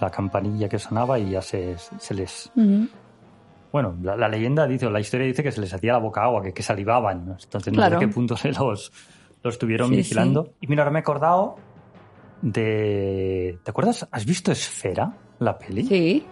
[0.00, 2.50] La campanilla que sonaba y ya se, se les...
[3.72, 6.22] Bueno, la, la leyenda dice, o la historia dice que se les hacía la boca
[6.22, 7.26] agua, que, que salivaban.
[7.26, 7.36] ¿no?
[7.42, 7.98] Entonces no Claro.
[8.00, 8.92] sé qué punto se los,
[9.42, 10.54] los estuvieron Sí, vigilando.
[10.60, 11.56] Y mira, ahora me he acordado
[12.42, 13.58] de...
[13.62, 14.08] ¿Te acuerdas?
[14.10, 15.84] ¿Has visto Esfera, la peli?
[15.84, 16.26] Sí.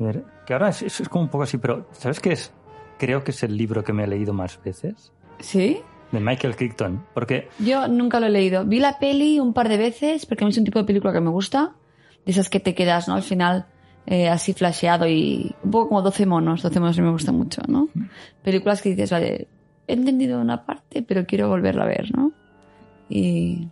[0.00, 2.52] A ver, Que ahora es, es como un poco así, pero ¿sabes qué es?
[2.98, 5.12] Creo que es el libro que me he leído más veces.
[5.38, 5.80] ¿Sí?
[6.12, 7.04] De Michael Crichton.
[7.14, 8.64] Porque Yo nunca lo he leído.
[8.64, 11.12] Vi la peli un par de veces porque a mí es un tipo de película
[11.12, 11.74] que me gusta.
[12.24, 13.14] De esas que te quedas, ¿no?
[13.14, 13.66] Al final
[14.06, 16.62] eh, así flasheado y un poco como 12 monos.
[16.62, 17.88] 12 monos me gusta mucho, ¿no?
[18.42, 19.48] Películas que dices, vale,
[19.86, 22.32] he entendido una parte, pero quiero volverla a ver, ¿no?
[23.08, 23.68] Y,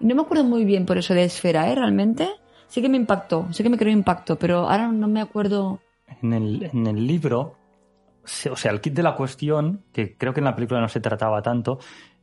[0.00, 1.74] no me acuerdo muy bien por eso de Esfera, ¿eh?
[1.74, 2.28] Realmente.
[2.68, 5.80] Sí que me impactó, sí que me creó impacto, pero ahora no me acuerdo.
[6.22, 7.56] en el, en el libro,
[8.50, 11.00] o sea, el kit de la cuestión, que creo que en la película no se
[11.00, 11.78] trataba tanto,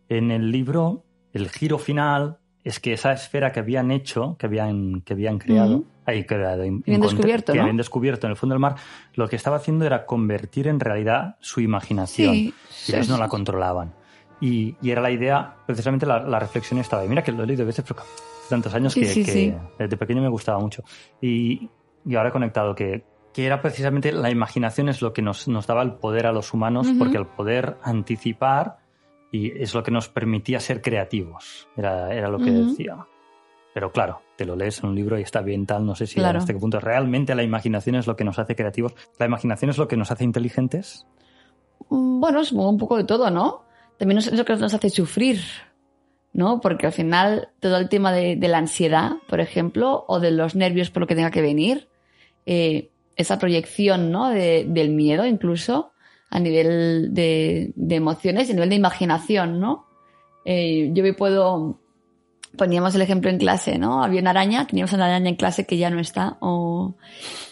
[0.10, 5.02] en el libro el giro final es que esa esfera que habían hecho, que habían,
[5.02, 7.64] que habían creado, ahí in- Habían descubierto, que ¿no?
[7.64, 8.76] habían descubierto en el fondo del mar,
[9.14, 12.34] lo que estaba haciendo era convertir en realidad su imaginación.
[12.36, 12.54] Sí,
[12.88, 13.94] y ellos sí, no la controlaban.
[14.42, 17.10] Y, y era la idea, precisamente la, la reflexión estaba ahí.
[17.10, 20.22] Mira que lo he leído veces, pero hace tantos años Sí, que, que desde pequeño
[20.22, 20.84] me gustaba mucho.
[21.22, 21.70] Y,
[22.06, 23.04] y ahora he conectado que,
[23.38, 26.56] que era precisamente la imaginación es lo que nos, nos daba el poder a los
[26.56, 28.80] humanos, porque el poder anticipar
[29.32, 31.68] y es lo que nos permitía ser creativos.
[31.78, 33.06] Era, era lo que decía.
[33.76, 36.16] Pero claro, te lo lees en un libro y está bien tal, no sé si
[36.16, 36.40] Claro.
[36.40, 38.96] hasta qué punto realmente la imaginación es lo que nos hace creativos.
[39.20, 41.06] ¿La imaginación es lo que nos hace inteligentes?
[41.90, 43.66] Mm, Bueno, es un poco de todo, ¿no?
[44.00, 45.42] También es lo que nos hace sufrir,
[46.34, 46.60] ¿no?
[46.60, 50.56] Porque al final todo el tema de, de la ansiedad, por ejemplo, o de los
[50.56, 51.88] nervios por lo que tenga que venir,
[52.48, 54.30] eh, esa proyección, ¿no?
[54.30, 55.92] De- del miedo incluso,
[56.30, 59.86] a nivel de, de emociones y a nivel de imaginación, ¿no?
[60.46, 61.80] Eh, yo me puedo...
[62.58, 64.04] Poníamos el ejemplo en clase, ¿no?
[64.04, 66.96] Había una araña, teníamos una araña en clase que ya no está, o-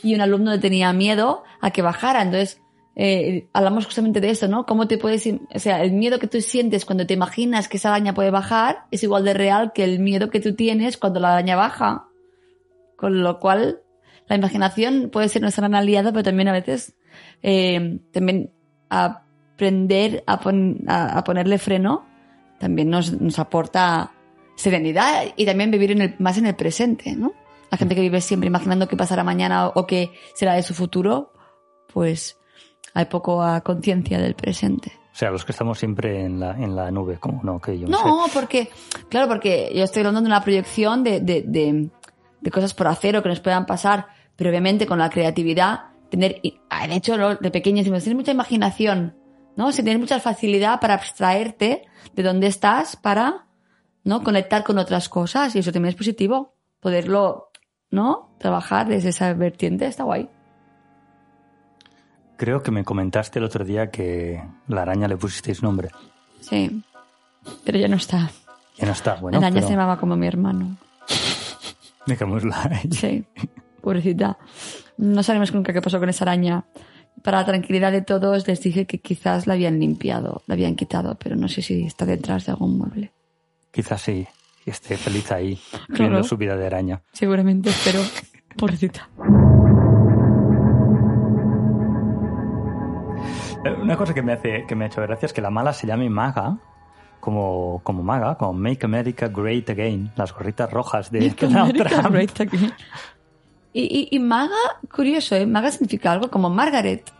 [0.02, 2.60] y un alumno tenía miedo a que bajara, entonces
[2.96, 4.66] eh, hablamos justamente de eso, ¿no?
[4.66, 7.90] Cómo te puedes, o sea, el miedo que tú sientes cuando te imaginas que esa
[7.90, 11.34] araña puede bajar es igual de real que el miedo que tú tienes cuando la
[11.34, 12.06] araña baja.
[12.96, 13.82] Con lo cual,
[14.28, 16.96] la imaginación puede ser nuestra gran aliada, pero también a veces,
[17.44, 18.52] eh, también
[18.90, 22.06] aprender a, pon- a, a ponerle freno
[22.60, 24.12] también nos, nos aporta
[24.56, 27.34] serenidad y también vivir en el, más en el presente, ¿no?
[27.70, 31.34] La gente que vive siempre imaginando qué pasará mañana o qué será de su futuro,
[31.94, 32.38] pues
[32.94, 34.94] hay poco a conciencia del presente.
[35.12, 37.88] O sea, los que estamos siempre en la, en la nube, como no, que yo
[37.88, 38.04] no, sé.
[38.06, 38.70] No, porque,
[39.10, 41.90] claro, porque yo estoy hablando de una proyección de, de, de,
[42.40, 46.42] de cosas por hacer o que nos puedan pasar, pero obviamente con la creatividad, tener,
[46.70, 49.16] ah, de hecho, de pequeños, si tienes mucha imaginación,
[49.56, 49.72] ¿no?
[49.72, 53.46] Si tienes mucha facilidad para abstraerte de dónde estás para,
[54.04, 54.24] ¿no?
[54.24, 56.54] Conectar con otras cosas y eso también es positivo.
[56.80, 57.52] Poderlo,
[57.90, 58.36] ¿no?
[58.38, 60.30] Trabajar desde esa vertiente está guay.
[62.38, 65.90] Creo que me comentaste el otro día que la araña le pusisteis nombre.
[66.42, 66.84] Sí.
[67.64, 68.30] Pero ya no está.
[68.78, 70.76] Ya no está, bueno, la araña pero se llamaba como mi hermano.
[72.06, 72.82] dejémosla.
[72.92, 73.26] Sí,
[73.86, 74.38] pobrecita.
[74.98, 76.66] No sabemos nunca qué pasó con esa araña.
[77.24, 81.16] Para la tranquilidad de todos les dije que quizás la habían limpiado, la habían quitado,
[81.18, 83.14] pero no sé si está detrás de algún mueble.
[83.72, 84.28] Quizás sí,
[84.66, 85.56] y esté feliz ahí,
[85.88, 85.88] Claro.
[86.04, 87.02] viviendo su vida de araña.
[87.14, 88.00] Seguramente, pero
[88.58, 89.10] pobrecita.
[93.66, 95.74] Eh, Una cosa que me hace que me ha hecho gracia es que la mala
[95.74, 96.58] se llame Maga,
[97.20, 102.16] como, como Maga, como Make America Great Again, las gorritas rojas de Donald Trump.
[103.78, 104.56] Y, y, y Maga,
[104.94, 105.46] curioso, ¿eh?
[105.46, 107.12] Maga significa algo como Margaret.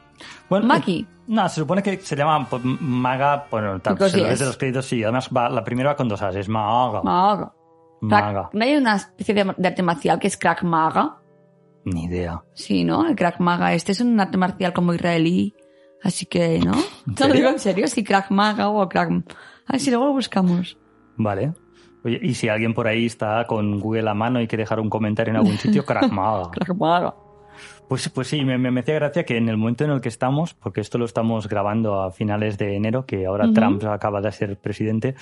[0.50, 1.02] Bueno, Maggie.
[1.02, 4.46] eh, No, se supone que se llama pues, Maga, bueno, tal, se lo ves de
[4.46, 5.04] los créditos, sí.
[5.04, 7.02] Además, va, la primera va con dos As, es Maga.
[7.04, 7.52] Maga.
[8.00, 8.50] Maga.
[8.54, 11.18] ¿No hay una especie de, de arte marcial que es Crack Maga?
[11.84, 12.42] Ni idea.
[12.54, 13.06] Sí, ¿no?
[13.06, 13.74] El Crack Maga.
[13.74, 15.54] Este es un arte marcial como israelí.
[16.04, 16.72] Así que, ¿no?
[17.16, 19.12] Te lo digo en serio, sí, Crack Maga o Crack...
[19.68, 20.78] Ay, si luego lo buscamos.
[21.18, 21.54] Vale.
[22.06, 24.90] Oye, y si alguien por ahí está con Google a mano y quiere dejar un
[24.90, 25.84] comentario en algún sitio.
[25.86, 27.16] Crack Maga.
[27.88, 30.54] Pues, pues sí, me, me, hacía gracia que en el momento en el que estamos,
[30.54, 33.54] porque esto lo estamos grabando a finales de enero, que ahora Ujú.
[33.54, 35.16] Trump acaba de ser presidente,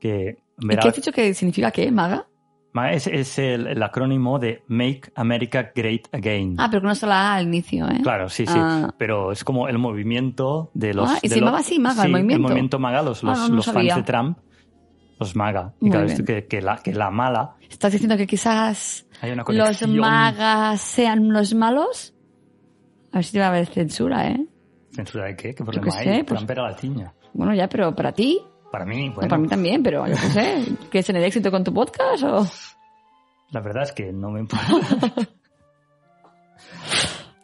[0.00, 2.26] que ¿Y verá- qué has dicho que significa qué, Maga?
[2.72, 6.56] Ma- es, es el, el acrónimo de Make America Great Again.
[6.58, 8.00] Ah, pero con una sola A al inicio, ¿eh?
[8.02, 8.54] Claro, sí, sí.
[8.56, 8.94] Ah.
[8.98, 11.10] Pero es como el movimiento de los.
[11.10, 12.34] Ah, y se llamaba así, MAGA, el Sí, movimiento.
[12.36, 14.38] El movimiento MAGA, los, Ah, los, no, no los fans de Trump,
[15.18, 15.74] los MAGA.
[15.80, 17.56] Y Muy claro, esto que, que, la, que la mala.
[17.68, 22.14] ¿Estás diciendo que quizás Hay una los magas sean los malos?
[23.12, 24.46] A ver si te va a haber censura, ¿eh?
[24.90, 25.48] ¿Censura de qué?
[25.48, 26.22] ¿Qué qué problema sé, hay?
[26.22, 27.14] pues- la tiña.
[27.32, 28.40] Bueno, ya, pero para ti,
[28.72, 30.64] Para mí, bueno, para mí también, pero yo qué sé.
[30.90, 32.46] ¿Quieres tener éxito con tu podcast o...?
[33.50, 35.12] la verdad es que no me importa.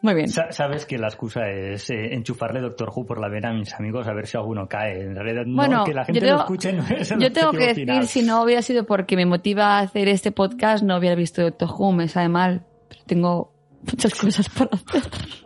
[0.03, 0.29] Muy bien.
[0.29, 3.73] Sa- Sabes que la excusa es eh, enchufarle Doctor Who por la vena a mis
[3.75, 5.01] amigos a ver si alguno cae.
[5.01, 7.53] En realidad, no, Bueno, que la gente tengo- lo escuche no es el Yo tengo
[7.53, 11.15] que decir, si no hubiera sido porque me motiva a hacer este podcast, no hubiera
[11.15, 12.67] visto Doctor Who, me sabe mal.
[12.89, 15.03] Pero tengo muchas cosas para hacer.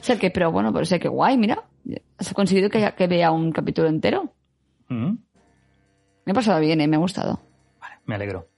[0.00, 1.64] O sea que, pero bueno, pero sé que guay, mira.
[2.18, 4.32] Has conseguido que, que vea un capítulo entero.
[4.88, 5.16] Mm.
[6.24, 6.86] Me ha pasado bien, ¿eh?
[6.88, 7.40] me ha gustado.
[8.06, 8.48] Me alegro.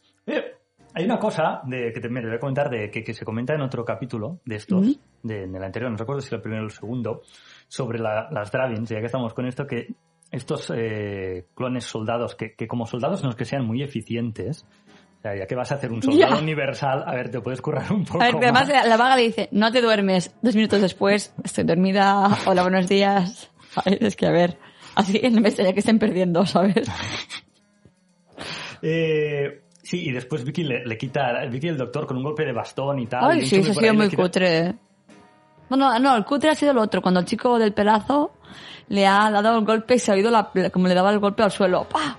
[0.94, 3.55] Hay una cosa de, que te, me voy a comentar de, que, que se comenta
[3.55, 4.98] en otro capítulo de estos, Ujú.
[5.22, 7.22] de, en el anterior, no recuerdo si era el primero o el segundo,
[7.68, 9.94] sobre la- las Dravins, ya que estamos con esto, que
[10.31, 14.64] estos eh, clones soldados, que, que como soldados no es que sean muy eficientes,
[15.18, 17.92] o sea, ya que vas a hacer un soldado universal, a ver, te puedes currar
[17.92, 18.87] un poco A ver, que además más.
[18.87, 20.35] la vaga le dice, no te duermes.
[20.42, 22.38] Dos minutos después, estoy dormida.
[22.46, 23.50] Hola, buenos días.
[23.85, 24.57] Ay, es que a ver,
[24.94, 26.88] así no me extraña que estén perdiendo, ¿sabes?
[28.83, 32.53] Eh, sí, y después Vicky le, le quita, Vicky el doctor con un golpe de
[32.53, 33.22] bastón y tal.
[33.22, 34.74] y Ay, un sí, eso ha sido muy quita- cutre.
[35.68, 37.00] Bueno, no, el cutre ha sido lo otro.
[37.03, 38.33] Cuando el chico del pelazo
[38.88, 41.42] le ha dado el golpe y se ha oído la, como le daba el golpe
[41.42, 41.87] al suelo.
[41.88, 42.16] ¡Pah!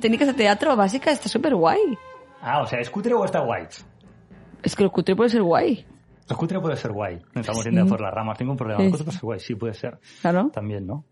[0.00, 1.80] Técnicas de teatro básica está súper guay.
[2.42, 3.66] Ah, o sea, ¿es cutre o está guay?
[4.62, 5.84] Es que el cutre puede ser guay.
[6.28, 7.20] El cutre puede ser guay.
[7.34, 7.70] No estamos Sí.
[7.70, 8.80] yendo por las ramas, ningún problema.
[8.80, 8.86] Sí.
[8.86, 9.98] El cutre puede ser guay, sí, puede ser.
[10.22, 10.50] Claro.
[10.52, 11.04] También, ¿no?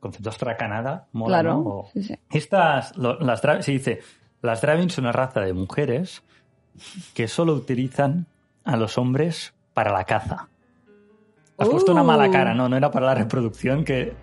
[0.00, 1.54] Concepto astracanada, mola, Claro.
[1.54, 1.60] ¿no?
[1.60, 2.14] O- Sí, sí.
[2.30, 4.00] Estas, lo- las se dice,
[4.42, 6.22] las Dravins son una raza de mujeres
[7.14, 8.26] que solo utilizan
[8.64, 10.48] a los hombres para la caza.
[11.58, 14.14] Has puesto una mala cara, no, no era para la reproducción que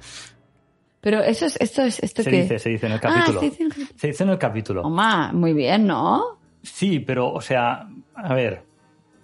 [1.01, 3.39] Pero eso es, esto es, esto se dice, se dice en el Ah, capítulo.
[3.39, 3.99] se dice en el capítulo.
[3.99, 4.81] Se dice en el capítulo.
[4.83, 6.37] Oma, muy bien, ¿no?
[6.61, 8.63] Sí, pero, o sea, a ver,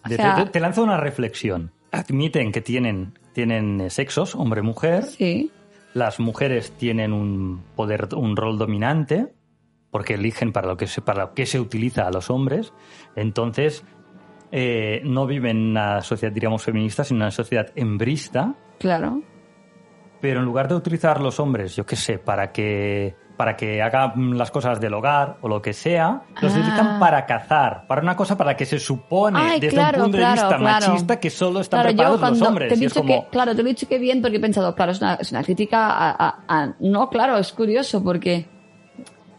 [0.05, 1.71] O de- sea- te, te lanzo una reflexión.
[1.91, 5.03] Admiten que tienen, tienen eh, sexos, hombre-mujer.
[5.05, 5.51] Sí.
[5.93, 9.33] Las mujeres tienen un poder, un rol dominante,
[9.91, 12.73] porque eligen para lo que se, para lo que se utiliza a los hombres.
[13.15, 13.83] Entonces,
[14.51, 18.55] eh, no viven en una sociedad, diríamos, feminista, sino en una sociedad hembrista.
[18.79, 19.21] Claro.
[20.21, 24.37] Pero en lugar de utilizar los hombres, yo qué sé, para que para que hagan
[24.37, 26.59] las cosas del hogar o lo que sea, los Ah.
[26.59, 30.03] utilizan para cazar, para una cosa para la que se supone Ay, desde claro, un
[30.03, 30.87] punto claro, de vista claro.
[30.87, 32.67] machista que solo están preparados los hombres.
[32.67, 34.75] te he dicho como, que, claro, te lo he dicho que bien porque he pensado,
[34.75, 38.45] claro, es una, es una crítica a, a- a- No, claro, es curioso porque...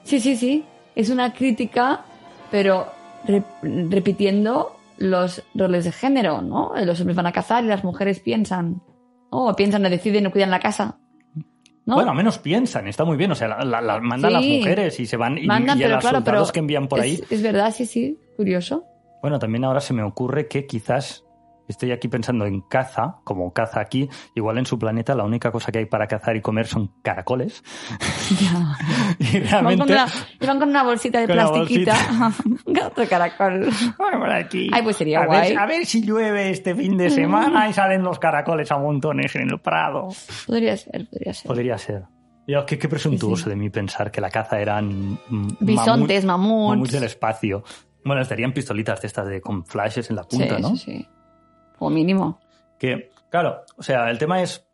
[0.05, 0.65] Sí, sí, sí.
[0.95, 2.03] Es una crítica,
[2.51, 2.87] pero
[3.27, 6.73] re- repitiendo los roles de género, ¿no?
[6.85, 8.83] Los hombres van a cazar y las mujeres piensan.
[9.31, 10.99] Oh, piensan, deciden, no cuidan la casa.
[11.87, 11.95] ¿No?
[11.95, 13.31] Bueno, al menos piensan, está muy bien.
[13.33, 15.85] O sea, la, la- la- mandan las mujeres y se van y, Mandan, y a
[15.87, 17.21] pero los claro, soldados pero que envían por es, ahí.
[17.31, 18.85] Es verdad, sí, sí, curioso.
[19.23, 21.25] Bueno, también ahora se me ocurre que quizás
[21.71, 25.73] estoy aquí pensando en caza, como caza aquí, igual en su planeta la única cosa
[25.73, 27.63] que hay para cazar y comer son caracoles.
[28.41, 28.77] Ya.
[29.19, 30.47] y Van con, realmente...
[30.47, 31.97] van con una bolsita de plastiquita.
[32.87, 33.69] Otro caracol.
[33.99, 34.69] Bueno, por aquí.
[34.73, 35.51] Ay, pues sería a guay.
[35.51, 39.35] Ver, a ver si llueve este fin de semana y salen los caracoles a montones
[39.37, 40.09] en el Prado.
[40.47, 41.47] Podría ser, podría ser.
[41.49, 42.05] Podría ser.
[42.47, 45.19] Yo, qué, qué presuntuoso Sí, de mí pensar que la caza eran
[45.61, 46.71] Bisontes, mamut- mamuts.
[46.71, 47.63] mamuts del espacio.
[48.05, 50.69] Bueno, estarían pistolitas de estas de, con flashes en la punta, sí, ¿no?
[50.71, 51.09] sí, sí.
[51.81, 52.39] O mínimo.
[52.79, 54.65] Que, claro, o sea, el tema es.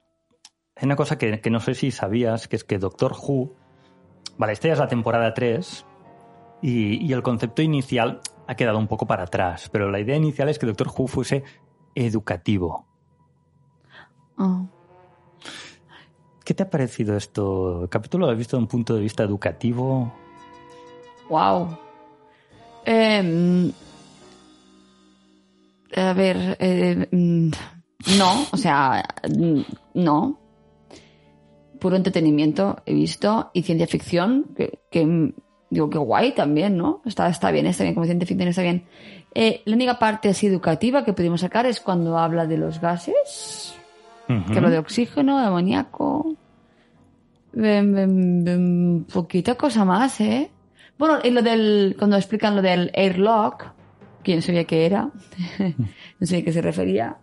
[0.77, 3.55] Hay una cosa que, que no sé si sabías, que es que Doctor Who.
[4.37, 5.87] Vale, esta ya es la temporada 3.
[6.61, 9.71] Y, y el concepto inicial ha quedado un poco para atrás.
[9.73, 11.45] Pero la idea inicial es que Doctor Who fuese
[11.95, 12.87] educativo.
[14.37, 14.67] Oh.
[16.45, 17.83] ¿Qué te ha parecido esto?
[17.83, 20.13] ¿El capítulo lo has visto desde un punto de vista educativo?
[21.29, 21.77] Wow.
[22.85, 23.73] Em,
[25.95, 27.51] a ver, eh, mm,
[28.19, 29.61] no, o sea, mm,
[29.95, 30.41] no.
[31.79, 35.33] Puro entretenimiento he visto y ciencia ficción, que, que, mm,
[35.71, 37.03] digo que guay también, ¿no?
[37.05, 38.85] Está, está bien, está bien, como ciencia ficción está bien.
[39.35, 43.75] Eh, la única parte así educativa que pudimos sacar es cuando habla de los gases,
[44.27, 46.35] que lo de oxígeno, de amoníaco.
[49.13, 50.51] Poquita cosa más, ¿eh?
[50.99, 53.67] Bueno, y lo del, cuando explican lo del airlock,
[54.27, 55.09] quién sabía qué era,
[56.19, 57.17] no sé a qué se refería,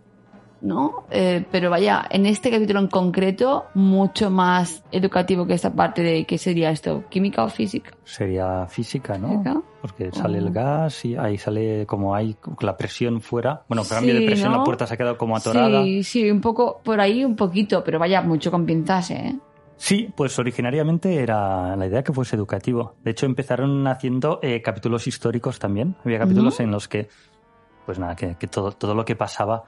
[0.62, 1.04] ¿no?
[1.10, 6.24] Eh, pero vaya, en este capítulo en concreto, mucho más educativo que esta parte de
[6.24, 7.90] qué sería esto, química o física.
[8.04, 9.28] Sería física, ¿no?
[9.28, 9.62] ¿Física?
[9.82, 10.52] Porque sale el Oh.
[10.52, 13.62] gas y ahí sale como hay la presión fuera.
[13.68, 14.58] Bueno, cambio de Sí, presión, ¿no?
[14.58, 15.82] la puerta se ha quedado como atorada.
[15.84, 19.36] Sí, sí, un poco, por ahí un poquito, pero vaya, mucho con pinzas, ¿eh?
[19.84, 22.94] Sí, pues originariamente era la idea que fuese educativo.
[23.04, 25.94] De hecho, empezaron haciendo eh, capítulos históricos también.
[26.06, 27.08] Había capítulos en los que,
[27.84, 29.64] pues nada, que, que todo, todo lo que pasaba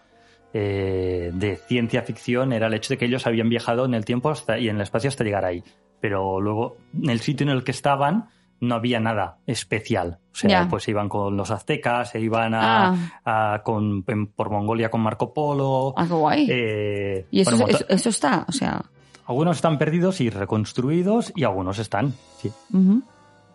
[0.55, 4.31] eh, de ciencia ficción era el hecho de que ellos habían viajado en el tiempo
[4.31, 5.63] hasta, y en el espacio hasta llegar ahí.
[6.01, 10.21] Pero luego, en el sitio en el que estaban, no había nada especial.
[10.33, 10.67] O sea, Ya.
[10.71, 15.35] pues iban con los aztecas, se iban a, a- con, en- por Mongolia con Marco
[15.35, 15.93] Polo.
[15.95, 16.47] Ah, qué guay.
[16.49, 18.83] eh, y eso, bueno, eso está, o sea.
[19.27, 22.15] Algunos están perdidos y reconstruidos y algunos están.
[22.39, 22.53] Sí.
[22.73, 23.03] ujú.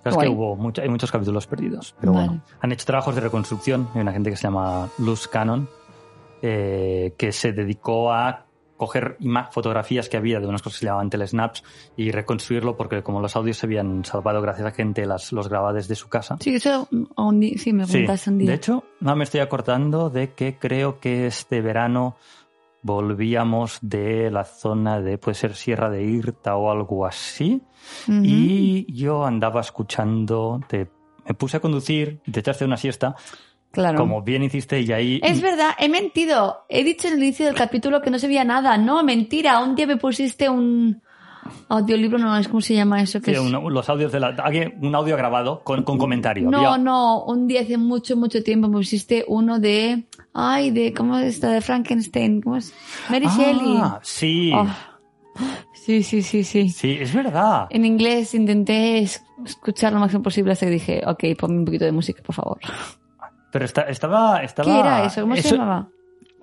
[0.04, 0.28] Es Guay.
[0.30, 1.94] que hubo mucho- hay muchos capítulos perdidos.
[2.00, 2.28] Pero Vale.
[2.28, 3.88] bueno, han hecho trabajos de reconstrucción.
[3.94, 5.70] Hay una gente que se llama Luz Cannon
[6.42, 8.46] eh, que se dedicó a
[8.78, 9.16] coger
[9.52, 11.64] fotografías que había de unas cosas que se llamaban telesnaps
[11.96, 15.72] y reconstruirlo porque como los audios se habían salvado gracias a gente las, los graba
[15.72, 16.38] desde su casa.
[16.40, 16.88] Sí, eso
[17.60, 18.00] sí, me lo Sí,
[18.32, 18.50] un día.
[18.50, 22.16] de hecho, no me estoy acordando de que creo que este verano
[22.84, 27.62] volvíamos de la zona de, puede ser Sierra de Irta o algo así,
[28.08, 30.90] y yo andaba escuchando, te,
[31.28, 33.16] me puse a conducir, te echaste una siesta,
[33.72, 33.98] claro.
[33.98, 35.20] como bien hiciste, y ahí...
[35.24, 36.66] Es verdad, he mentido.
[36.70, 38.78] He dicho en el inicio del capítulo que no se veía nada.
[38.78, 39.60] No, mentira.
[39.64, 41.02] Un día me pusiste un
[41.70, 43.20] audiolibro, no es cómo se llama eso.
[43.22, 44.36] Que Sí, es- un- los audios de la,
[44.82, 46.50] un audio grabado con, con comentario.
[46.50, 50.04] No, Había- no, un día hace mucho, mucho tiempo me pusiste uno de,
[50.34, 51.48] ay, de, ¿cómo es esto?
[51.48, 52.74] De Frankenstein, ¿cómo es?
[53.10, 53.78] Mary Shelley.
[53.78, 54.68] Ah, sí, Oh.
[55.74, 56.70] Sí, sí, sí, sí.
[56.70, 57.68] sí, es verdad.
[57.72, 61.86] En inglés intenté es- escuchar lo máximo posible hasta que dije, ok, ponme un poquito
[61.86, 62.60] de música, por favor.
[63.52, 64.72] Pero esta- estaba, estaba...
[64.72, 65.22] ¿Qué era eso?
[65.22, 65.88] ¿Cómo se eso- llamaba?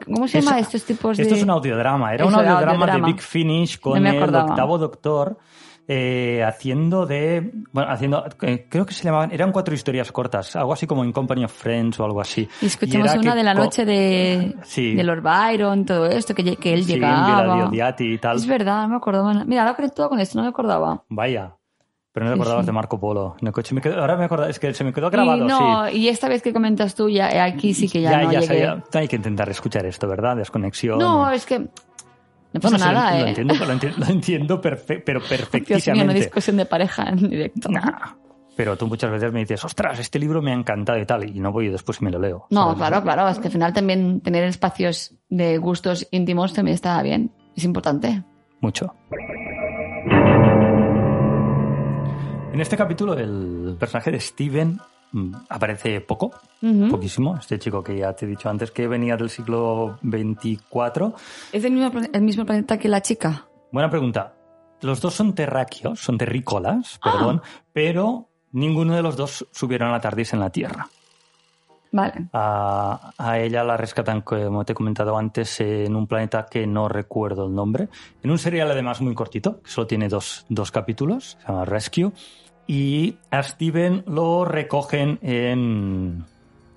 [0.05, 1.23] ¿Cómo se eso- llama estos tipos de...?
[1.23, 2.15] Esto es un audiodrama.
[2.15, 3.07] Era Eso un era audiodrama de audiodrama.
[3.07, 5.39] Big Finish No con me el octavo doctor
[5.91, 7.51] eh, haciendo de.
[7.73, 8.25] Bueno, haciendo.
[8.43, 9.33] eh, creo que se llamaban.
[9.33, 12.47] Eran cuatro historias cortas, algo así como en Company of Friends o algo así.
[12.61, 14.95] Y escuchamos una que de la noche de, Sí.
[14.95, 17.71] de Lord Byron, todo esto, que, que él Sí, llegaba.
[17.99, 18.37] Y tal.
[18.37, 19.33] Es verdad, no me acordaba.
[19.45, 21.03] Mira, ahora conectado con esto, no me acordaba.
[21.09, 21.55] Vaya.
[22.13, 22.67] Pero no te acordabas sí.
[22.67, 23.37] de Marco Polo.
[23.41, 25.45] En el coche me quedo- ahora me acuerdo, es que se me quedó Y grabado,
[25.45, 25.99] no, sí.
[25.99, 28.69] y esta vez que comentas tú, ya eh, aquí sí que ya, no llegué.
[28.95, 30.37] Hay que intentar escuchar esto, ¿verdad?
[30.37, 30.99] Desconexión.
[30.99, 31.69] No, es que
[32.53, 33.29] no No, pasa no nada, lo, ¿eh?
[33.29, 36.15] entiendo, lo entiendo, lo entiendo perfe- pero perfectísimamente.
[36.15, 37.69] discusión de pareja en directo.
[37.69, 38.15] Nah.
[38.57, 41.39] Pero tú muchas veces me dices, ostras, este libro me ha encantado y tal, y
[41.39, 42.47] no voy y después me lo leo.
[42.51, 43.29] No, claro, claro.
[43.29, 47.31] Es que al final también tener espacios de gustos íntimos también está bien.
[47.55, 48.25] Es importante.
[48.61, 48.93] Mucho.
[52.53, 54.81] En este capítulo el personaje de Steven
[55.49, 56.31] aparece poco,
[56.63, 56.89] Ujú.
[56.91, 57.37] poquísimo.
[57.37, 61.15] Este chico que ya te he dicho antes que venía del siglo 24.
[61.53, 63.47] ¿Es del mismo, el mismo planeta que la chica?
[63.73, 64.35] Buena pregunta.
[64.81, 67.11] Los dos son terráqueos, son terrícolas, Ah.
[67.13, 67.43] perdón,
[67.73, 70.89] pero ninguno de los dos subieron a la TARDIS en la Tierra.
[71.91, 72.29] Vale.
[72.35, 76.87] A, a ella la rescatan, como te he comentado antes, en un planeta que no
[76.87, 77.89] recuerdo el nombre.
[78.23, 82.13] En un serial además muy cortito, que solo tiene dos, dos capítulos, se llama Rescue.
[82.69, 86.25] Y a Steven lo recogen en,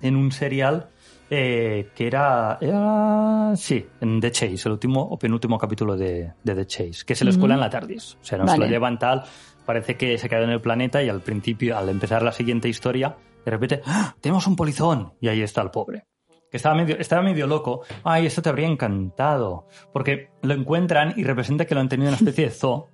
[0.00, 0.88] en un serial
[1.28, 6.54] eh, que era, era, sí, en The Chase, el último o penúltimo capítulo de, de
[6.54, 8.18] The Chase, que se lo escuela en la TARDIS.
[8.20, 8.64] O sea, no se Vale.
[8.64, 9.22] lo llevan tal,
[9.64, 13.16] parece que se quedó en el planeta y al principio, al empezar la siguiente historia,
[13.44, 14.14] de repente, ¡Ah!
[14.20, 16.06] tenemos un polizón y ahí está el pobre.
[16.50, 17.80] Que estaba medio, estaba medio loco.
[18.04, 19.68] Ay, esto te habría encantado.
[19.90, 22.88] Porque lo encuentran y representa que lo han tenido en una especie de zoo.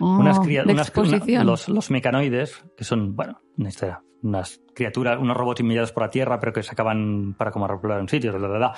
[0.00, 0.38] Oh, unas
[0.72, 5.92] unas- una- los, los mecanoides, que son, bueno, una historia, unas criaturas, unos robots enviados
[5.92, 8.74] por la Tierra, pero que se acaban para como repoblar un sitio, bla, bla, bla.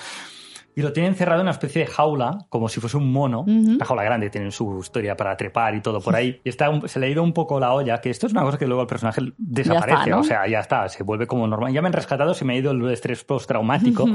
[0.75, 3.43] Y lo tienen cerrado en una especie de jaula, como si fuese un mono.
[3.47, 6.41] Una jaula grande, tienen su historia para trepar y todo por ahí.
[6.45, 8.57] Y está se le ha ido un poco la olla, que esto es una cosa
[8.57, 10.09] que luego el personaje desaparece.
[10.11, 10.21] ¿no?
[10.21, 11.73] O sea, ya está, se vuelve como normal.
[11.75, 14.07] Ya me han rescatado, se me ha ido el estrés postraumático.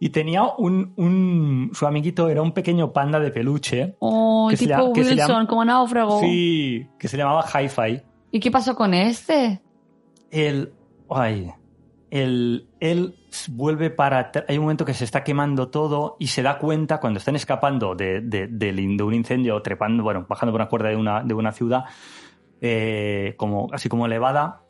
[0.00, 1.70] y tenía un, un.
[1.74, 3.94] Su amiguito era un pequeño panda de peluche.
[4.00, 6.20] Oh, que se tipo llama- que se Wilson, llama- como náufrago.
[6.20, 8.02] Sí, que se llamaba Hi-Fi.
[8.32, 9.62] ¿Y qué pasó con este?
[10.32, 10.72] El.
[11.08, 11.52] Ay.
[12.16, 13.16] El, él
[13.48, 14.30] vuelve para.
[14.48, 17.96] Hay un momento que se está quemando todo y se da cuenta cuando están escapando
[17.96, 18.46] de, de-
[19.04, 21.86] un incendio, trepando, bueno, bajando por una cuerda de una, de una ciudad,
[22.60, 24.60] eh, como, así como elevada.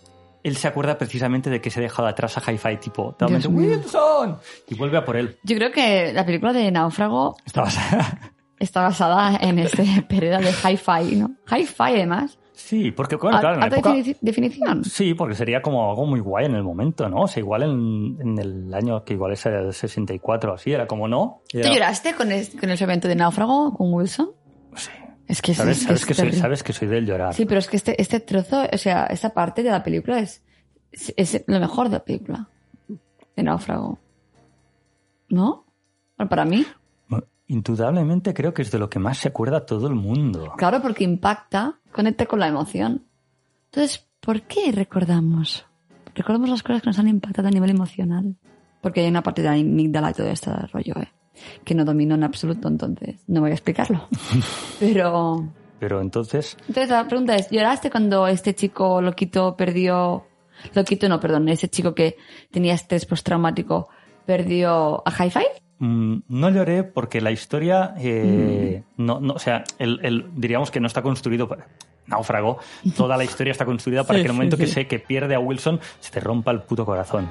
[0.43, 3.13] Él se acuerda precisamente de que se ha dejado atrás a Hi-Fi, tipo.
[3.47, 4.39] Wilson!
[4.69, 5.37] Y vuelve a por él.
[5.43, 10.51] Yo creo que la película de Náufrago Está basada- está basada en este periodo de
[10.51, 11.33] hi-fi, ¿no?
[11.51, 12.39] Hi-fi, además.
[12.57, 14.85] Sí, porque, bueno, claro, en época- defini- definición.
[14.85, 17.23] Sí, porque sería como algo muy guay en el momento, ¿no?
[17.23, 20.87] O sea, igual en, en el año que igual es el 64 o así, era
[20.87, 21.43] como no.
[21.51, 24.31] ¿Tú lloraste con, el evento de Náufrago, con Wilson?
[24.77, 24.91] Sí.
[25.27, 27.35] Es que, es- ¿Sabes, es que sabes es que soy, sabes que soy del llorar.
[27.35, 30.43] Sí, pero es que este, este trozo, o sea, esta parte de la película es,
[30.93, 32.49] es, es lo mejor de la película.
[33.35, 33.99] De Náufrago.
[35.29, 35.65] ¿No?
[36.17, 36.65] Bueno, para mí,
[37.47, 40.55] Indudablemente creo que es de lo que más se acuerda todo el mundo.
[40.57, 43.07] claro, porque impacta, conecta con la emoción.
[43.67, 45.65] Entonces, ¿por qué recordamos?
[46.15, 48.37] Recordamos las cosas que nos han impactado a nivel emocional.
[48.83, 51.13] Porque hay una parte de la amígdala y todo este rollo, ¿eh?
[51.65, 54.09] Que no domino en absoluto, entonces no voy a explicarlo.
[54.81, 55.49] Pero
[55.81, 60.27] Pero entonces, Entonces la pregunta es, ¿lloraste cuando este chico loquito perdió...
[60.75, 62.17] Loquito no, perdón, ese chico que
[62.51, 63.89] tenía estrés postraumático
[64.27, 65.64] perdió a Hi-Fi?
[65.79, 70.81] Mm, no lloré porque la historia, eh, no, no, o sea, el, el- diríamos que
[70.81, 71.67] no está construido para...
[72.07, 72.59] Náufrago,
[72.99, 74.73] toda la historia está construida para Sí, que el sí, momento que sí.
[74.75, 77.31] sé que pierde a Wilson, se te rompa el puto corazón.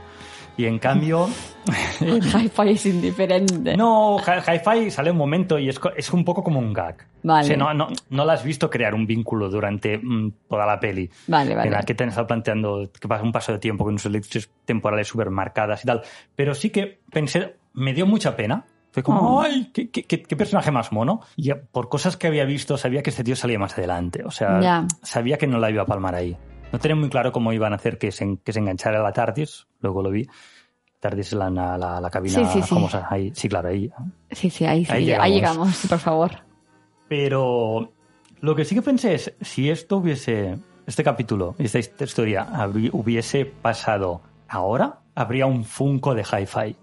[0.58, 1.28] Y en cambio,
[2.02, 3.76] Hi-Fi es indiferente.
[3.78, 7.08] No, Hi- Hi-Fi sale un momento y es, es un poco como un gag.
[7.24, 7.44] Vale.
[7.44, 10.80] O sea, no, no, no la has visto crear un vínculo durante mm, toda la
[10.80, 11.10] peli.
[11.28, 11.68] Vale, vale.
[11.68, 14.06] En la que te han estado planteando que pasa un paso de tiempo con unas
[14.06, 16.02] elecciones temporales súper marcadas y tal.
[16.36, 18.66] Pero sí que pensé, me dio mucha pena.
[18.92, 19.42] Fue como, Oh.
[19.42, 19.72] ¡ay!
[19.74, 21.22] Qué, qué- qué- qué personaje más mono!
[21.36, 24.24] Y por cosas que había visto, sabía que este tío salía más adelante.
[24.24, 26.38] O sea, sabía que no la iba a palmar ahí.
[26.72, 29.66] No tenía muy claro cómo iban a hacer que se, que se enganchara la TARDIS.
[29.82, 30.28] Luego lo vi.
[31.00, 32.68] TARDIS la, la, la- cabina Sí, sí, sí.
[32.70, 33.08] famosa.
[33.10, 33.92] Ahí, sí, claro, ahí.
[34.32, 35.30] Sí, sí, ahí, Ahí ahí llegamos.
[35.32, 36.32] llegamos, sí, por favor.
[37.08, 37.92] Pero
[38.42, 42.48] lo que sí que pensé es, si esto hubiese, este capítulo, esta his- historia
[42.92, 46.76] hubiese pasado ahora, habría un Funko de Hi-Fi.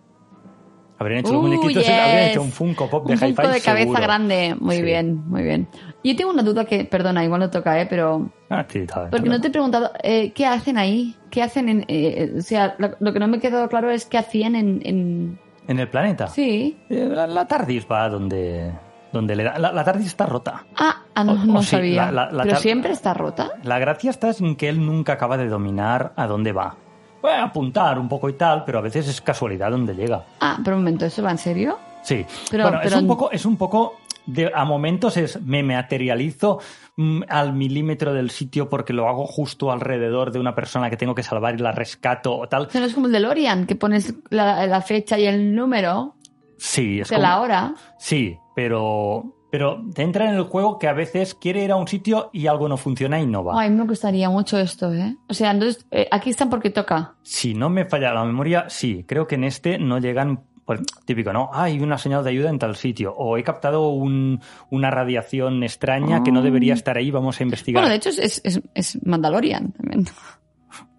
[1.00, 1.88] Habrían hecho los Uh, muñequitos, yes.
[1.98, 3.32] habrían hecho un Funko Pop de Un Hi-Fi.
[3.32, 4.02] punto de cabeza seguro.
[4.02, 4.54] grande.
[4.60, 4.82] Muy Sí.
[4.82, 5.66] bien, muy bien.
[6.04, 7.86] Yo tengo una duda que, perdona, igual no toca, ¿eh?
[7.88, 11.16] Pero Ah, sí, está bien, Porque no te he preguntado, eh, ¿qué hacen ahí?
[11.30, 11.84] ¿Qué hacen en...?
[11.88, 14.80] eh, o sea, lo, lo que no me ha quedado claro es qué hacían en...
[14.84, 15.38] en...
[15.68, 16.26] En el planeta.
[16.28, 16.76] Sí.
[16.90, 18.72] Eh, La, la TARDIS va donde,
[19.12, 19.58] donde le da...
[19.58, 20.64] La, la TARDIS está rota.
[20.76, 22.10] Ah, ah, no, O- no o sí, sabía.
[22.12, 23.52] la- la- Pero siempre está rota.
[23.62, 26.76] La gracia está en que él nunca acaba de dominar a dónde va.
[27.20, 30.24] Puede apuntar un poco y tal, pero a veces es casualidad donde llega.
[30.40, 31.78] Ah, pero un momento, ¿eso va en serio?
[32.02, 32.24] Sí.
[32.50, 33.96] Pero- bueno, pero- es un poco, es un poco
[34.26, 36.60] de, a momentos es me materializo
[36.96, 41.14] mm, al milímetro del sitio porque lo hago justo alrededor de una persona que tengo
[41.14, 42.66] que salvar y la rescato o tal.
[42.66, 46.14] O sea, no es como el DeLorean, que pones la, la fecha y el número
[46.58, 47.74] Sí, es de como- la hora.
[47.98, 51.88] Sí, pero pero te entra en el juego que a veces quiere ir a un
[51.88, 53.60] sitio y algo no funciona y no va.
[53.60, 55.16] Ay, me gustaría mucho esto, ¿eh?
[55.28, 57.14] O sea, entonces, eh, aquí están porque toca.
[57.22, 59.04] Si no me falla la memoria, sí.
[59.08, 60.44] Creo que en este no llegan.
[60.66, 61.50] pues, típico, ¿no?
[61.52, 63.12] Ah, hay una señal de ayuda en tal sitio.
[63.16, 64.40] O he captado un-
[64.70, 67.82] una radiación extraña que no debería estar ahí, vamos a investigar.
[67.82, 67.86] Ah.
[67.88, 70.04] Bueno, de hecho, es, es, es Mandalorian también.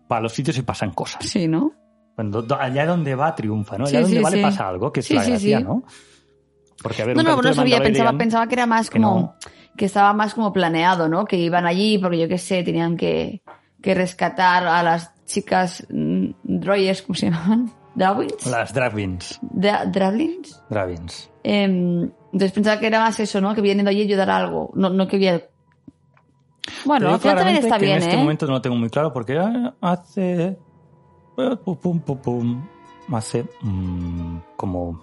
[0.10, 1.24] Para los sitios y pasan cosas.
[1.26, 1.72] Sí, ¿no?
[2.16, 3.86] Cuando, do- allá donde va, triunfa, ¿no?
[3.86, 5.64] Sí, Allá donde sí, va le pasa algo, que es la gracia, sí.
[5.64, 5.84] ¿no?
[6.82, 9.36] Porque, a ver, No, no, no sabía, pensaba, pensaba que era más que como no.
[9.78, 11.26] que estaba más como planeado, ¿no?
[11.26, 13.42] Que iban allí porque yo qué sé, tenían que,
[13.82, 17.72] que rescatar a las chicas mm, droides, ¿cómo se llaman?
[17.94, 18.46] Drawins.
[18.48, 19.40] Las Dravins.
[20.70, 21.30] Dravins.
[21.44, 23.54] Em, entonces pensaba que era más eso, ¿no?
[23.54, 24.72] Que vienen de allí a ayudar a algo.
[24.76, 25.40] No, no que había.
[25.40, 25.50] Te
[26.86, 28.20] Bueno, al final también está que bien, En este ¿eh?
[28.20, 30.58] momento no lo tengo muy claro porque ah, hace.
[31.38, 32.68] eh, pum, pum, pum, pum,
[33.12, 35.02] hace mm, como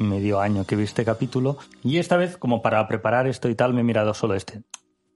[0.00, 1.56] medio año que vi este capítulo.
[1.84, 4.62] Y esta vez, como para preparar esto y tal, me he mirado solo este.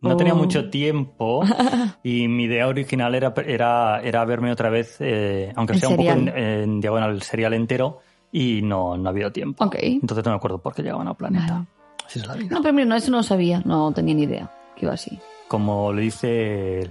[0.00, 0.36] No tenía Oh.
[0.36, 1.42] mucho tiempo
[2.02, 6.10] y mi idea original era, era, era verme otra vez, eh, aunque sea un poco
[6.10, 9.64] en, en diagonal, el serial entero y no, no ha habido tiempo.
[9.64, 9.76] Ok.
[9.80, 11.54] Entonces no me acuerdo por qué llegaban al planeta.
[11.54, 11.66] Vale.
[12.06, 12.48] Así es la vida.
[12.54, 13.62] No, pero mira, no, eso no lo sabía.
[13.64, 15.18] No tenía ni idea que iba así.
[15.48, 16.90] como le dice,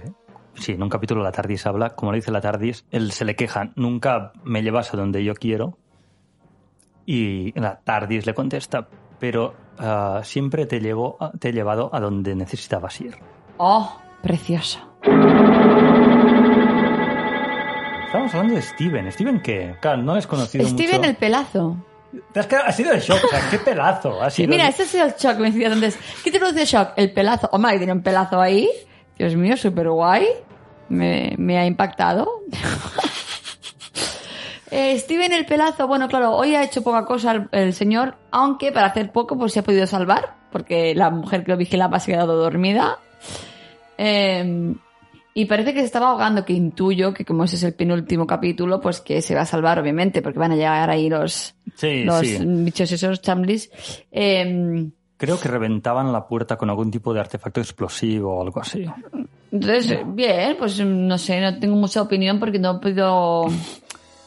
[0.54, 3.36] sí, en un capítulo la Tardis habla, como le dice la Tardis, él se le
[3.36, 5.78] queja, nunca me llevas a donde yo quiero.
[7.06, 8.86] Y la Tardis le contesta,
[9.18, 13.16] pero ah, siempre te, llevo, te he llevado a donde necesitabas ir.
[13.58, 14.78] Oh, precioso.
[18.06, 19.10] Estamos hablando de Steven.
[19.12, 19.74] ¿Steven qué?
[19.80, 21.10] Claro, no es conocido Steven mucho.
[21.10, 21.76] el pelazo.
[22.32, 24.22] Te has quedado- sido de shock, o sea, qué pelazo.
[24.22, 25.36] Ha sido Mira, este ha sido el shock.
[25.38, 26.90] Me decías antes, ¿qué te produce shock?
[26.96, 27.48] El pelazo.
[27.50, 28.68] Hombre, que tiene un pelazo ahí.
[29.18, 30.26] Dios mío, súper guay.
[30.88, 32.28] Me, me ha impactado.
[34.76, 38.72] Eh, Steven el pelazo, bueno, claro, hoy ha hecho poca cosa el, el señor, aunque
[38.72, 42.10] para hacer poco pues se ha podido salvar, porque la mujer que lo vigilaba se
[42.10, 42.98] ha quedado dormida.
[43.98, 44.74] Eh,
[45.36, 48.80] y parece que se estaba ahogando, que intuyo que como ese es el penúltimo capítulo,
[48.80, 52.20] pues que se va a salvar, obviamente, porque van a llegar ahí los, Sí, los
[52.20, 52.38] sí.
[52.40, 53.70] bichos esos chamblis.
[54.12, 58.84] Eh, Creo que reventaban la puerta con algún tipo de artefacto explosivo o algo así.
[59.52, 63.46] entonces, bien, pues no sé, no tengo mucha opinión porque no he podido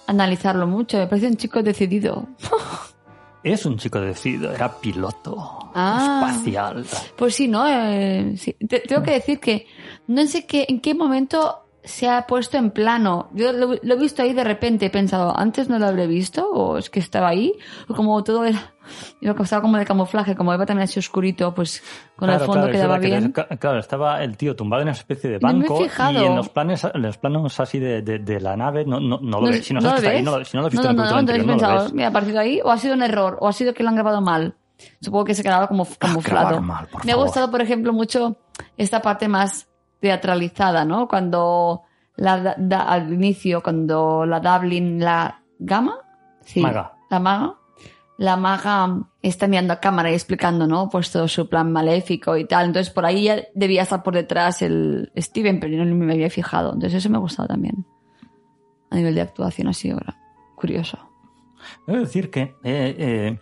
[0.08, 0.98] analizarlo mucho.
[0.98, 2.28] Me parece un chico decidido.
[3.44, 6.26] Es un chico decidido, era piloto Ah.
[6.28, 6.86] espacial.
[7.16, 7.66] Pues sí, ¿no?
[7.68, 8.54] Eh, sí.
[8.68, 9.68] Te- tengo que decir que
[10.08, 13.30] no sé qué, en qué momento se ha puesto en plano.
[13.34, 16.50] Yo lo, lo he visto ahí de repente, he pensado, antes no lo habré visto,
[16.52, 17.54] o es que estaba ahí,
[17.88, 18.74] o como todo era,
[19.22, 21.82] yo estaba como de camuflaje, como iba también así oscurito, pues
[22.16, 23.32] con el Claro, fondo claro, quedaba que bien.
[23.32, 26.22] claro, estaba el tío tumbado en una especie de No banco fijado.
[26.22, 29.20] y en los planes, en los planos así de, de- de la nave no, no,
[29.22, 29.66] no lo ves.
[29.66, 30.26] Si no, que está ahí, ves?
[30.26, 31.54] no lo, si no lo has visto no, en el no, no, entonces he no
[31.54, 31.94] lo pensado, ves.
[31.94, 33.96] mira, ha partido ahí, o ha sido un error, o ha sido que lo han
[33.96, 34.56] grabado mal.
[35.02, 36.48] Supongo que se quedaba como camuflado.
[36.50, 38.38] grabar mal, Me ha gustado, por ejemplo, mucho
[38.78, 39.68] esta parte más
[40.00, 41.08] teatralizada, ¿no?
[41.08, 41.84] Cuando
[42.16, 45.96] la, da- da- al inicio, cuando la Dublin, la Gama,
[46.42, 46.94] sí, Maga.
[47.10, 47.56] la maga,
[48.18, 48.90] la maga
[49.22, 50.90] está mirando a cámara y explicando, ¿no?
[50.90, 52.68] Pues todo su plan maléfico y tal.
[52.68, 56.30] Entonces por ahí ya debía estar por detrás el Steven, pero yo no me había
[56.30, 56.74] fijado.
[56.74, 57.86] Entonces eso me ha gustado también.
[58.90, 60.18] A nivel de actuación así ahora.
[60.56, 60.98] Curioso.
[61.86, 63.40] Debo decir que eh, eh,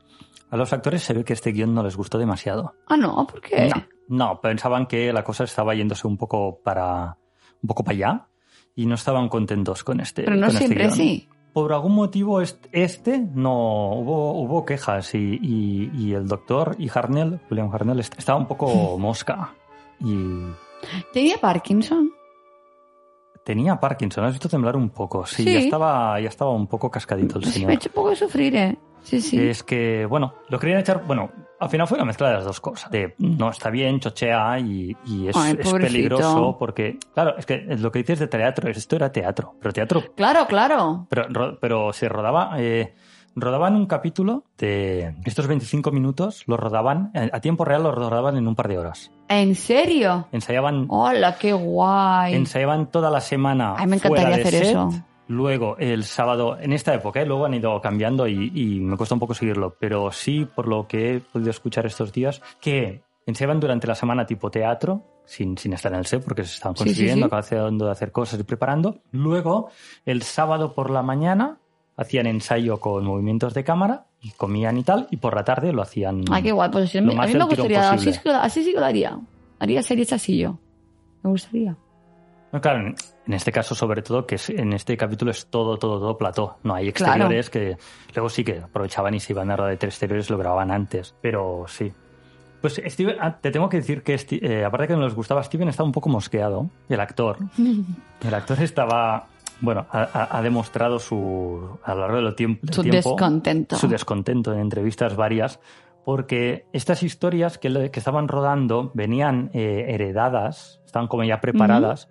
[0.50, 2.74] a los actores se ve que este guion no les gustó demasiado.
[2.88, 3.70] Ah, no, ¿por qué?
[3.74, 7.18] No, no, pensaban que la cosa estaba yéndose un poco para
[7.62, 8.28] un poco para allá
[8.76, 10.24] y no estaban contentos con este.
[10.24, 10.96] Pero no este siempre guion.
[10.96, 11.30] sí.
[11.54, 16.90] Por algún motivo est- este no hubo, hubo quejas y, y- y el doctor y
[16.94, 18.68] Harnell, William Harnell, est- estaba un poco
[19.00, 19.54] mosca
[20.02, 20.14] y
[21.14, 22.12] ¿Tenía Parkinson?
[23.44, 24.26] tenía Parkinson.
[24.26, 25.26] Has visto temblar un poco.
[25.26, 25.54] Sí, Sí.
[25.54, 27.68] Ya, estaba, ya estaba un poco cascadito el Sí, señor.
[27.68, 28.78] me ha hecho un poco sufrir, ¿eh?
[29.04, 29.40] Sí, sí.
[29.40, 31.04] Es que, bueno, lo querían echar.
[31.06, 31.30] Bueno,
[31.66, 32.90] al final fue una mezcla de las dos cosas.
[32.90, 35.78] De no está bien, chochea y, y es, Ay, es pobrecito.
[35.94, 40.04] peligroso porque, claro, es que lo que dices de teatro, esto era teatro, pero teatro,
[40.16, 41.08] Claro, claro.
[41.10, 42.52] pero, ro- pero se rodaba.
[42.58, 42.94] Eh,
[43.38, 48.38] rodaban un capítulo de estos 25 minutos, los rodaban, eh, a tiempo real los rodaban
[48.38, 49.12] en un par de horas.
[49.28, 50.28] ¿En serio?
[50.32, 52.34] Ensayaban, ¡Hola, qué guay!
[52.36, 53.76] ensayaban toda la semana.
[53.78, 54.90] Ay, me fuera encantaría de hacer set eso.
[55.28, 57.26] Luego, el sábado, en esta época, ¿eh?
[57.26, 60.88] luego han ido cambiando y, y me cuesta un poco seguirlo, pero sí, por lo
[60.88, 65.74] que he podido escuchar estos días, que enseñaban durante la semana tipo teatro, sin, sin
[65.74, 67.36] estar en el set, porque se estaban Sí, sí, consiguiendo, sí.
[67.36, 69.00] acabando de hacer cosas y preparando.
[69.12, 69.70] Luego,
[70.06, 71.58] el sábado por la mañana,
[71.98, 75.82] hacían ensayo con movimientos de cámara y comían y tal, y por la tarde lo
[75.82, 76.24] hacían.
[76.30, 76.70] Ah, qué guay.
[76.70, 78.86] Pues sí, a lo mí, a más mí me gustaría, así, sí así sí lo
[78.86, 79.18] haría.
[79.58, 80.60] Haría series así yo.
[81.24, 81.76] Me gustaría.
[82.56, 82.88] No, claro,
[83.28, 86.56] en, este caso, sobre todo, que es- en este capítulo es todo, todo, todo plató.
[86.64, 87.76] No hay exteriores que
[88.14, 91.14] luego sí que aprovechaban y se iban a rodar de exteriores, lo grababan antes.
[91.22, 91.92] Pero sí.
[92.62, 95.68] Pues Steven, ah, te tengo que decir que, eh, aparte de que nos gustaba, Steven
[95.68, 96.70] estaba un poco mosqueado.
[96.88, 97.38] El actor.
[98.26, 99.28] El actor estaba.
[99.60, 101.78] Bueno, ha, ha- demostrado su.
[101.84, 103.10] a lo largo del tiemp- del Su tiempo.
[103.12, 103.76] descontento.
[103.76, 105.60] Su descontento en entrevistas varias.
[106.06, 112.08] Porque estas historias que, le- que estaban rodando venían eh, heredadas, estaban como ya preparadas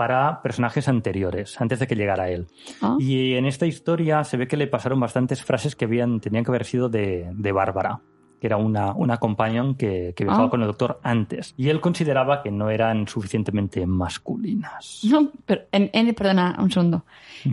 [0.00, 2.46] para personajes anteriores, antes de que llegara él.
[2.80, 6.42] Ah, Y en esta historia se ve que le pasaron bastantes frases que habían, tenían
[6.42, 8.00] que haber sido de, de Bárbara,
[8.40, 10.50] que era una, una companion que, que viajaba Ah.
[10.50, 11.52] con el doctor antes.
[11.58, 15.02] Y él consideraba que no eran suficientemente masculinas.
[15.04, 17.04] No, pero en, en- perdona, un segundo.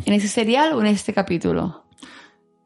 [0.05, 1.83] ¿En ese serial o en este capítulo?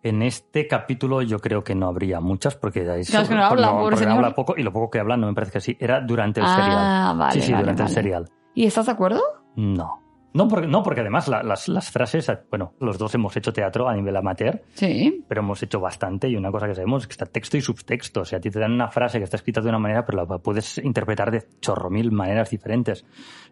[0.03, 3.43] En este capítulo yo creo que no habría muchas porque, ahí Claro, es que no
[3.45, 5.75] habla, pobre porque habla poco y lo poco que habla no me parece que sí.
[5.79, 7.17] Era durante el Ah, serial.
[7.17, 7.89] vale, sí, sí, vale, durante vale.
[7.91, 8.29] el serial.
[8.53, 9.21] ¿Y estás de acuerdo?
[9.55, 9.99] No.
[10.33, 13.89] No porque, no, porque además la- las, las frases, bueno, los dos hemos hecho teatro
[13.89, 15.25] a nivel amateur, Sí.
[15.27, 18.21] pero hemos hecho bastante y una cosa que sabemos es que está texto y subtexto.
[18.21, 20.25] O sea, a ti te dan una frase que está escrita de una manera, pero
[20.25, 23.03] la puedes interpretar de chorro mil maneras diferentes.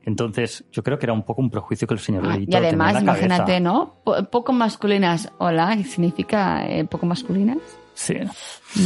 [0.05, 2.93] Entonces, yo creo que era un poco un prejuicio que el señor Ah, y además,
[2.93, 3.25] tenía en la cabeza.
[3.25, 3.95] imagínate, ¿no?
[4.05, 5.29] Po- poco masculinas.
[5.39, 7.57] Hola, ¿qué significa eh, poco masculinas?
[7.93, 8.13] Sí.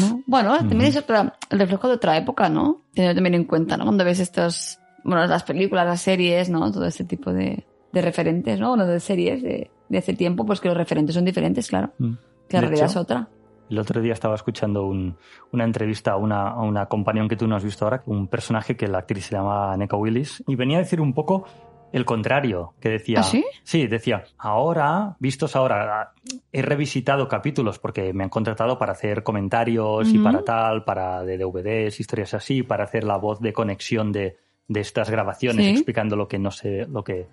[0.02, 0.24] ¿No?
[0.26, 2.82] Bueno, también es otra, el reflejo de otra época, ¿no?
[2.96, 3.84] Tener también en cuenta, ¿no?
[3.84, 6.72] Cuando ves estos, bueno, las películas, las series, ¿no?
[6.72, 8.70] Todo este tipo de, de referentes, ¿no?
[8.70, 11.92] Bueno, de series de, de hace tiempo, pues que los referentes son diferentes, claro.
[12.00, 12.14] Mm.
[12.48, 13.28] Que la De realidad hecho, es otra.
[13.70, 15.16] El otro día estaba escuchando un-
[15.52, 18.76] una entrevista a una, a una compañía que tú no has visto ahora, un personaje
[18.76, 21.46] que la actriz se llama Neka Willis, y venía a decir un poco
[21.94, 23.20] el contrario, que decía...
[23.20, 23.46] ¿Ah, sí?
[23.64, 26.12] Sí, decía, ahora, vistos ahora,
[26.52, 31.38] he revisitado capítulos porque me han contratado para hacer comentarios y para tal, para de
[31.38, 34.38] DVDs, historias así, para hacer la voz de conexión de,
[34.68, 35.72] de estas grabaciones Sí.
[35.72, 37.28] explicando lo que no sé, lo que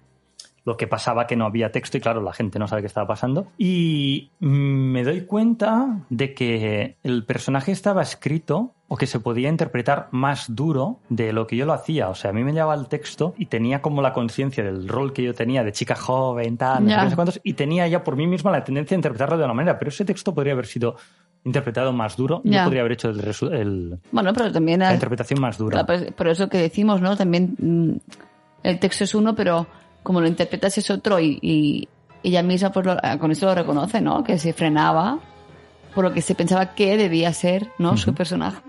[0.63, 3.07] lo que pasaba que no había texto y claro, la gente no sabe qué estaba
[3.07, 3.47] pasando.
[3.57, 10.09] Y me doy cuenta de que el personaje estaba escrito o que se podía interpretar
[10.11, 12.11] más duro de lo que yo lo hacía.
[12.11, 15.15] O sea, a mí me llevaba el texto y tenía como la conciencia del rol
[15.15, 18.27] que yo tenía de chica joven, tal, no sé cuántos, y tenía ya por mí
[18.27, 20.97] misma la tendencia a interpretarlo de una manera, pero ese texto podría haber sido
[21.45, 22.59] interpretado más duro Ya.
[22.59, 23.21] yo podría haber hecho el
[23.55, 24.81] el- Bueno, pero también...
[24.81, 25.85] la interpretación más dura.
[25.85, 27.17] Por eso que decimos, ¿no?
[27.17, 27.93] También mm,
[28.63, 29.67] el texto es uno, pero
[30.03, 31.89] como lo interpretas es otro y, y
[32.23, 34.23] ella misma pues lo- ah, con eso lo reconoce, ¿no?
[34.25, 35.19] Que se frenaba
[35.95, 37.97] por lo que se pensaba que debía ser, ¿no?
[37.97, 38.19] Su Ujú.
[38.19, 38.61] personaje.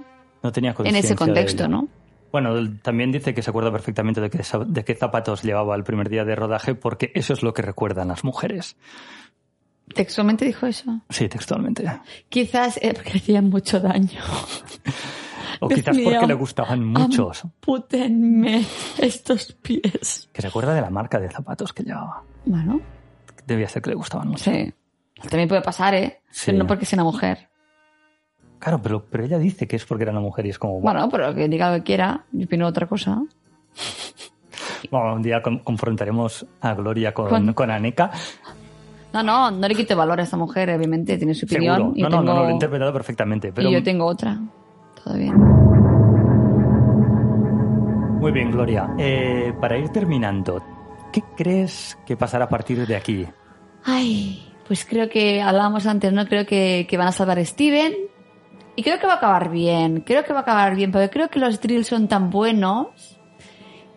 [0.41, 1.67] No tenía En ese contexto.
[1.67, 1.88] ¿no?
[2.32, 6.24] Bueno, también dice que se acuerda perfectamente de de qué zapatos llevaba el primer día
[6.24, 8.78] de rodaje porque eso es lo que recuerdan las mujeres.
[9.95, 11.01] Textualmente dijo eso.
[11.09, 11.83] Sí, textualmente.
[12.29, 14.19] Quizás eh, porque hacían mucho daño.
[15.59, 16.09] O Dios quizás mío.
[16.11, 17.43] porque le gustaban muchos.
[17.59, 18.65] Pútenme
[18.97, 20.29] estos pies.
[20.33, 22.23] Que se acuerda de la marca de zapatos que llevaba.
[22.45, 22.81] Bueno,
[23.45, 24.43] Debía ser que le gustaban mucho.
[24.51, 24.73] sí.
[25.29, 26.21] También puede pasar, ¿eh?
[26.31, 26.47] Sí.
[26.47, 27.49] Pero no porque sea una mujer.
[28.57, 30.79] Claro, pero, pero ella dice que es porque era una mujer y es como...
[30.81, 32.25] Bueno, pero que diga lo que quiera.
[32.31, 33.21] Yo opino otra cosa.
[34.89, 38.11] Bueno, un día con- confrontaremos a Gloria con, Con- con Aneka.
[39.14, 41.76] No, no, no le quite valor a esta mujer, obviamente, tiene su opinión.
[41.76, 41.93] Seguro.
[41.95, 43.51] y No, no, no, lo he interpretado perfectamente.
[43.51, 44.39] Pero Y yo tengo otra.
[45.03, 45.34] Todo bien.
[48.20, 48.93] Muy bien, Gloria.
[48.97, 50.62] Eh, para ir terminando,
[51.12, 53.26] ¿qué crees que pasará a partir de aquí?
[53.84, 56.28] Ay, pues creo que hablábamos antes, ¿no?
[56.28, 57.93] Creo que, que van a salvar a Steven.
[58.76, 60.01] Y creo que va a acabar bien.
[60.01, 63.18] Creo que va a acabar bien, porque creo que los drills son tan buenos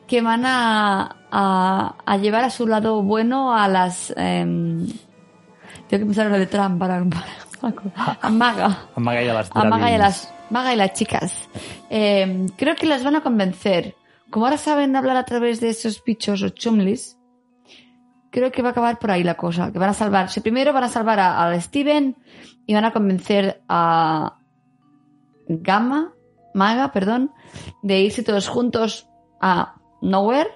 [0.09, 4.12] que van a, a, a llevar a su lado bueno a las.
[4.17, 4.87] em,
[5.89, 7.03] tengo que pensar en lo de Trump para.
[7.05, 7.45] para-
[8.20, 8.78] a Maga.
[8.95, 9.99] A Maga y a las A Maga y a Dravins.
[9.99, 11.49] las, Maga y las chicas.
[11.89, 13.95] Eh, creo que las van a convencer.
[14.30, 17.16] Como ahora saben hablar a través de esos bichos o chumlis,
[18.30, 19.72] creo que va a acabar por ahí la cosa.
[19.72, 20.28] Que van a salvar.
[20.30, 22.16] si Primero van a salvar a, a Steven
[22.66, 24.37] y van a convencer a
[25.49, 26.12] Gamma,
[26.53, 27.32] Maga, perdón,
[27.82, 29.09] de irse todos juntos
[29.41, 30.51] a Nowhere.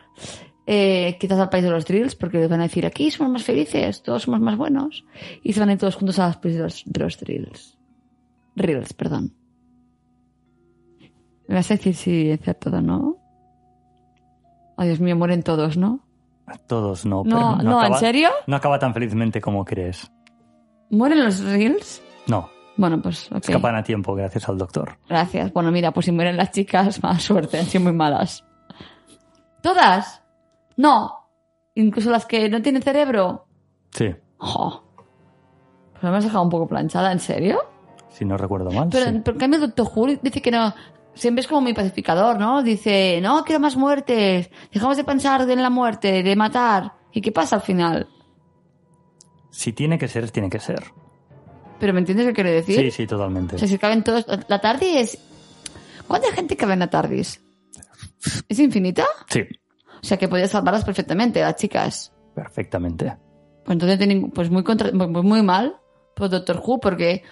[0.70, 3.42] Eh, quizás al país de los drills, porque les van a decir aquí somos más
[3.42, 5.04] felices, todos somos más buenos.
[5.42, 7.78] Y se van a ir todos juntos al país de los, de los drills.
[8.54, 9.32] Reels, perdón.
[11.46, 13.16] Me vas a decir si es cierto o no.
[14.76, 16.00] Ay, Dios mío, mueren todos, ¿no?
[16.66, 17.22] Todos no.
[17.24, 18.28] No, pero no, ¿en acaba- serio?
[18.46, 20.10] No acaba tan felizmente como crees.
[20.90, 22.02] ¿Mueren los reels?
[22.26, 23.38] No, Bueno, pues ok.
[23.48, 24.98] escapan a tiempo gracias al doctor.
[25.08, 25.52] Gracias.
[25.52, 28.44] Bueno, mira, pues si mueren las chicas, mala suerte, han sido muy malas.
[29.62, 30.22] ¿Todas?
[30.78, 31.28] No.
[31.74, 33.46] Incluso las que no tienen cerebro.
[33.90, 34.84] Sí, Jo.
[36.00, 37.60] Pero me has dejado un poco planchada, ¿en serio?
[38.10, 38.88] si no recuerdo mal.
[38.90, 39.20] Pero, sí.
[39.24, 40.74] pero en cambio el Doctor Who dice que no...
[41.14, 42.62] Siempre es como muy pacificador, ¿no?
[42.62, 44.50] Dice, no, quiero más muertes.
[44.72, 46.92] Dejamos de pensar en la muerte, de matar.
[47.12, 48.08] ¿Y qué pasa al final?
[49.50, 50.84] Si tiene que ser, tiene que ser.
[51.80, 52.76] ¿Pero me entiendes qué quiero decir?
[52.76, 53.56] Sí, sí, totalmente.
[53.56, 54.26] O sea, si caben todos...
[54.46, 55.18] La TARDIS...
[56.06, 57.40] ¿Cuánta gente cabe en la TARDIS?
[58.48, 59.04] ¿Es infinita?
[59.28, 59.42] Sí,
[60.02, 62.12] O sea, que podía salvarlas perfectamente, las chicas.
[62.34, 63.16] perfectamente.
[63.64, 65.76] Pues entonces, tienen- pues muy, contra- muy, muy mal
[66.14, 67.22] por Doctor Who, porque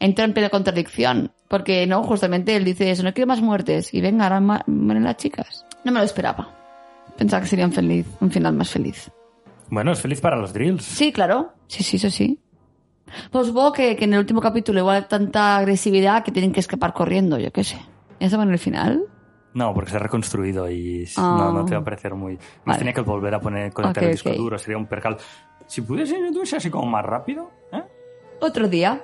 [0.00, 1.32] entra en plena contradicción.
[1.48, 3.92] Porque, no, justamente él dice eso, no quiero más muertes.
[3.94, 5.64] Y venga, ahora mueren las chicas.
[5.84, 6.54] No me lo esperaba.
[7.16, 9.10] Pensaba que sería un, feliz, un final más feliz.
[9.70, 10.82] Bueno, es feliz para los drills.
[10.84, 11.52] Sí, claro.
[11.68, 12.40] Sí, sí, eso sí.
[13.30, 16.60] Pues supongo que, que en el último capítulo igual hay tanta agresividad que tienen que
[16.60, 17.78] escapar corriendo, yo qué sé.
[18.18, 19.04] ¿Ya saben el final?
[19.54, 21.36] No, porque se ha reconstruido y Ah.
[21.38, 22.38] no, no te va a parecer muy...
[22.64, 22.78] Vale.
[22.78, 25.16] tenía que volver a poner conectar el disco duro, sería un percal.
[25.66, 27.82] Si pudiese irse así como más rápido, ¿eh?
[28.40, 29.00] Otro día.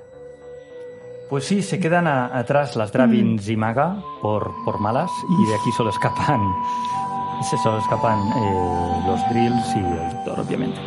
[1.30, 5.55] Pues sí, se quedan a- atrás las Dravins y Maga por, por malas y de
[5.55, 6.40] aquí solo escapan...
[7.48, 10.78] se Solo escapan eh, los drills y el doctor, obviamente.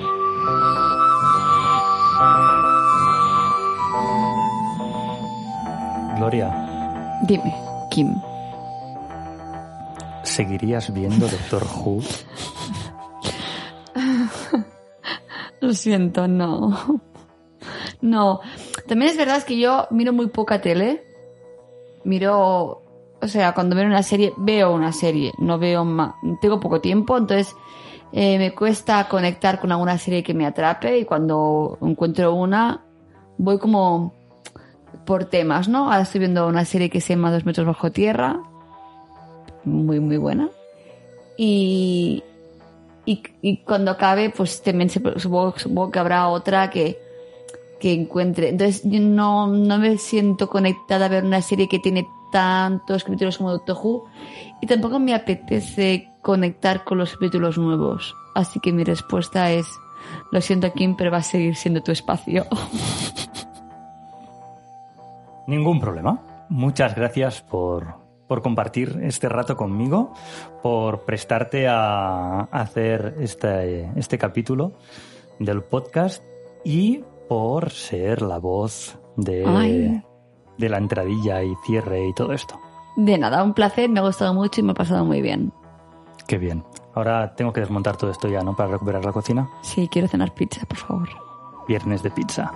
[6.17, 6.49] Gloria,
[7.23, 7.53] Dime,
[7.89, 8.21] Kim.
[10.23, 12.01] ¿Seguirías viendo Doctor Who?
[15.61, 17.01] Lo siento, no.
[18.01, 18.41] No.
[18.87, 21.03] También es verdad que yo miro muy poca tele.
[22.03, 22.83] Miro,
[23.21, 26.15] o sea, cuando veo una serie, veo una serie, no veo más.
[26.41, 27.55] Tengo poco tiempo, entonces
[28.11, 32.83] eh, me cuesta conectar con alguna serie que me atrape y cuando encuentro una,
[33.37, 34.13] voy como
[35.05, 35.85] por temas, ¿no?
[35.85, 38.41] Ahora estoy viendo una serie que se llama Dos metros bajo tierra,
[39.65, 40.49] muy, muy buena.
[41.37, 42.23] Y,
[43.05, 46.99] y, cuando acabe, pues también supongo que habrá otra que,
[47.79, 48.49] que encuentre.
[48.49, 53.37] Entonces yo no, no me siento conectada a ver una serie que tiene tantos capítulos
[53.37, 54.05] como Doctor Who
[54.61, 58.15] y tampoco me apetece conectar con los capítulos nuevos.
[58.33, 59.67] Así que mi respuesta es,
[60.31, 62.45] lo siento Kim, pero va a seguir siendo tu espacio.
[65.47, 66.21] Ningún problema.
[66.49, 68.02] Muchas gracias por,
[68.33, 70.11] por compartir este rato conmigo,
[70.63, 74.73] por prestarte a hacer este, este capítulo
[75.37, 76.23] del podcast
[76.65, 80.03] y por ser la voz de, Ay.
[80.57, 82.59] de la entradilla y cierre y todo esto.
[82.95, 85.53] De nada, un placer, me ha gustado mucho y me ha pasado muy bien.
[86.25, 86.63] Qué bien.
[86.95, 88.55] Ahora tengo que desmontar todo esto ya, ¿no?
[88.55, 89.47] Para recuperar la cocina.
[89.61, 91.09] Sí, quiero cenar pizza, por favor.
[91.67, 92.51] Viernes de pizza.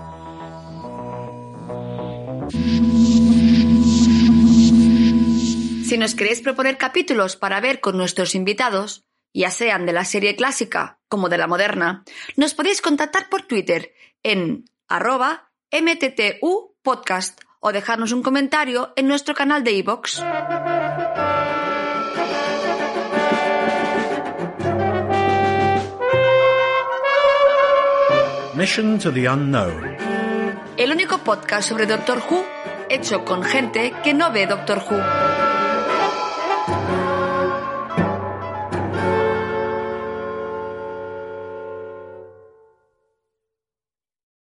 [5.88, 10.36] Si nos queréis proponer capítulos para ver con nuestros invitados, ya sean de la serie
[10.36, 12.04] clásica como de la moderna,
[12.36, 19.34] nos podéis contactar por Twitter en arroba mttu podcast o dejarnos un comentario en nuestro
[19.34, 20.20] canal de iVoox.
[28.56, 29.96] Mission to the Unknown.
[30.76, 32.46] El único podcast sobre Doctor Who
[32.90, 35.47] hecho con gente que no ve Doctor Who.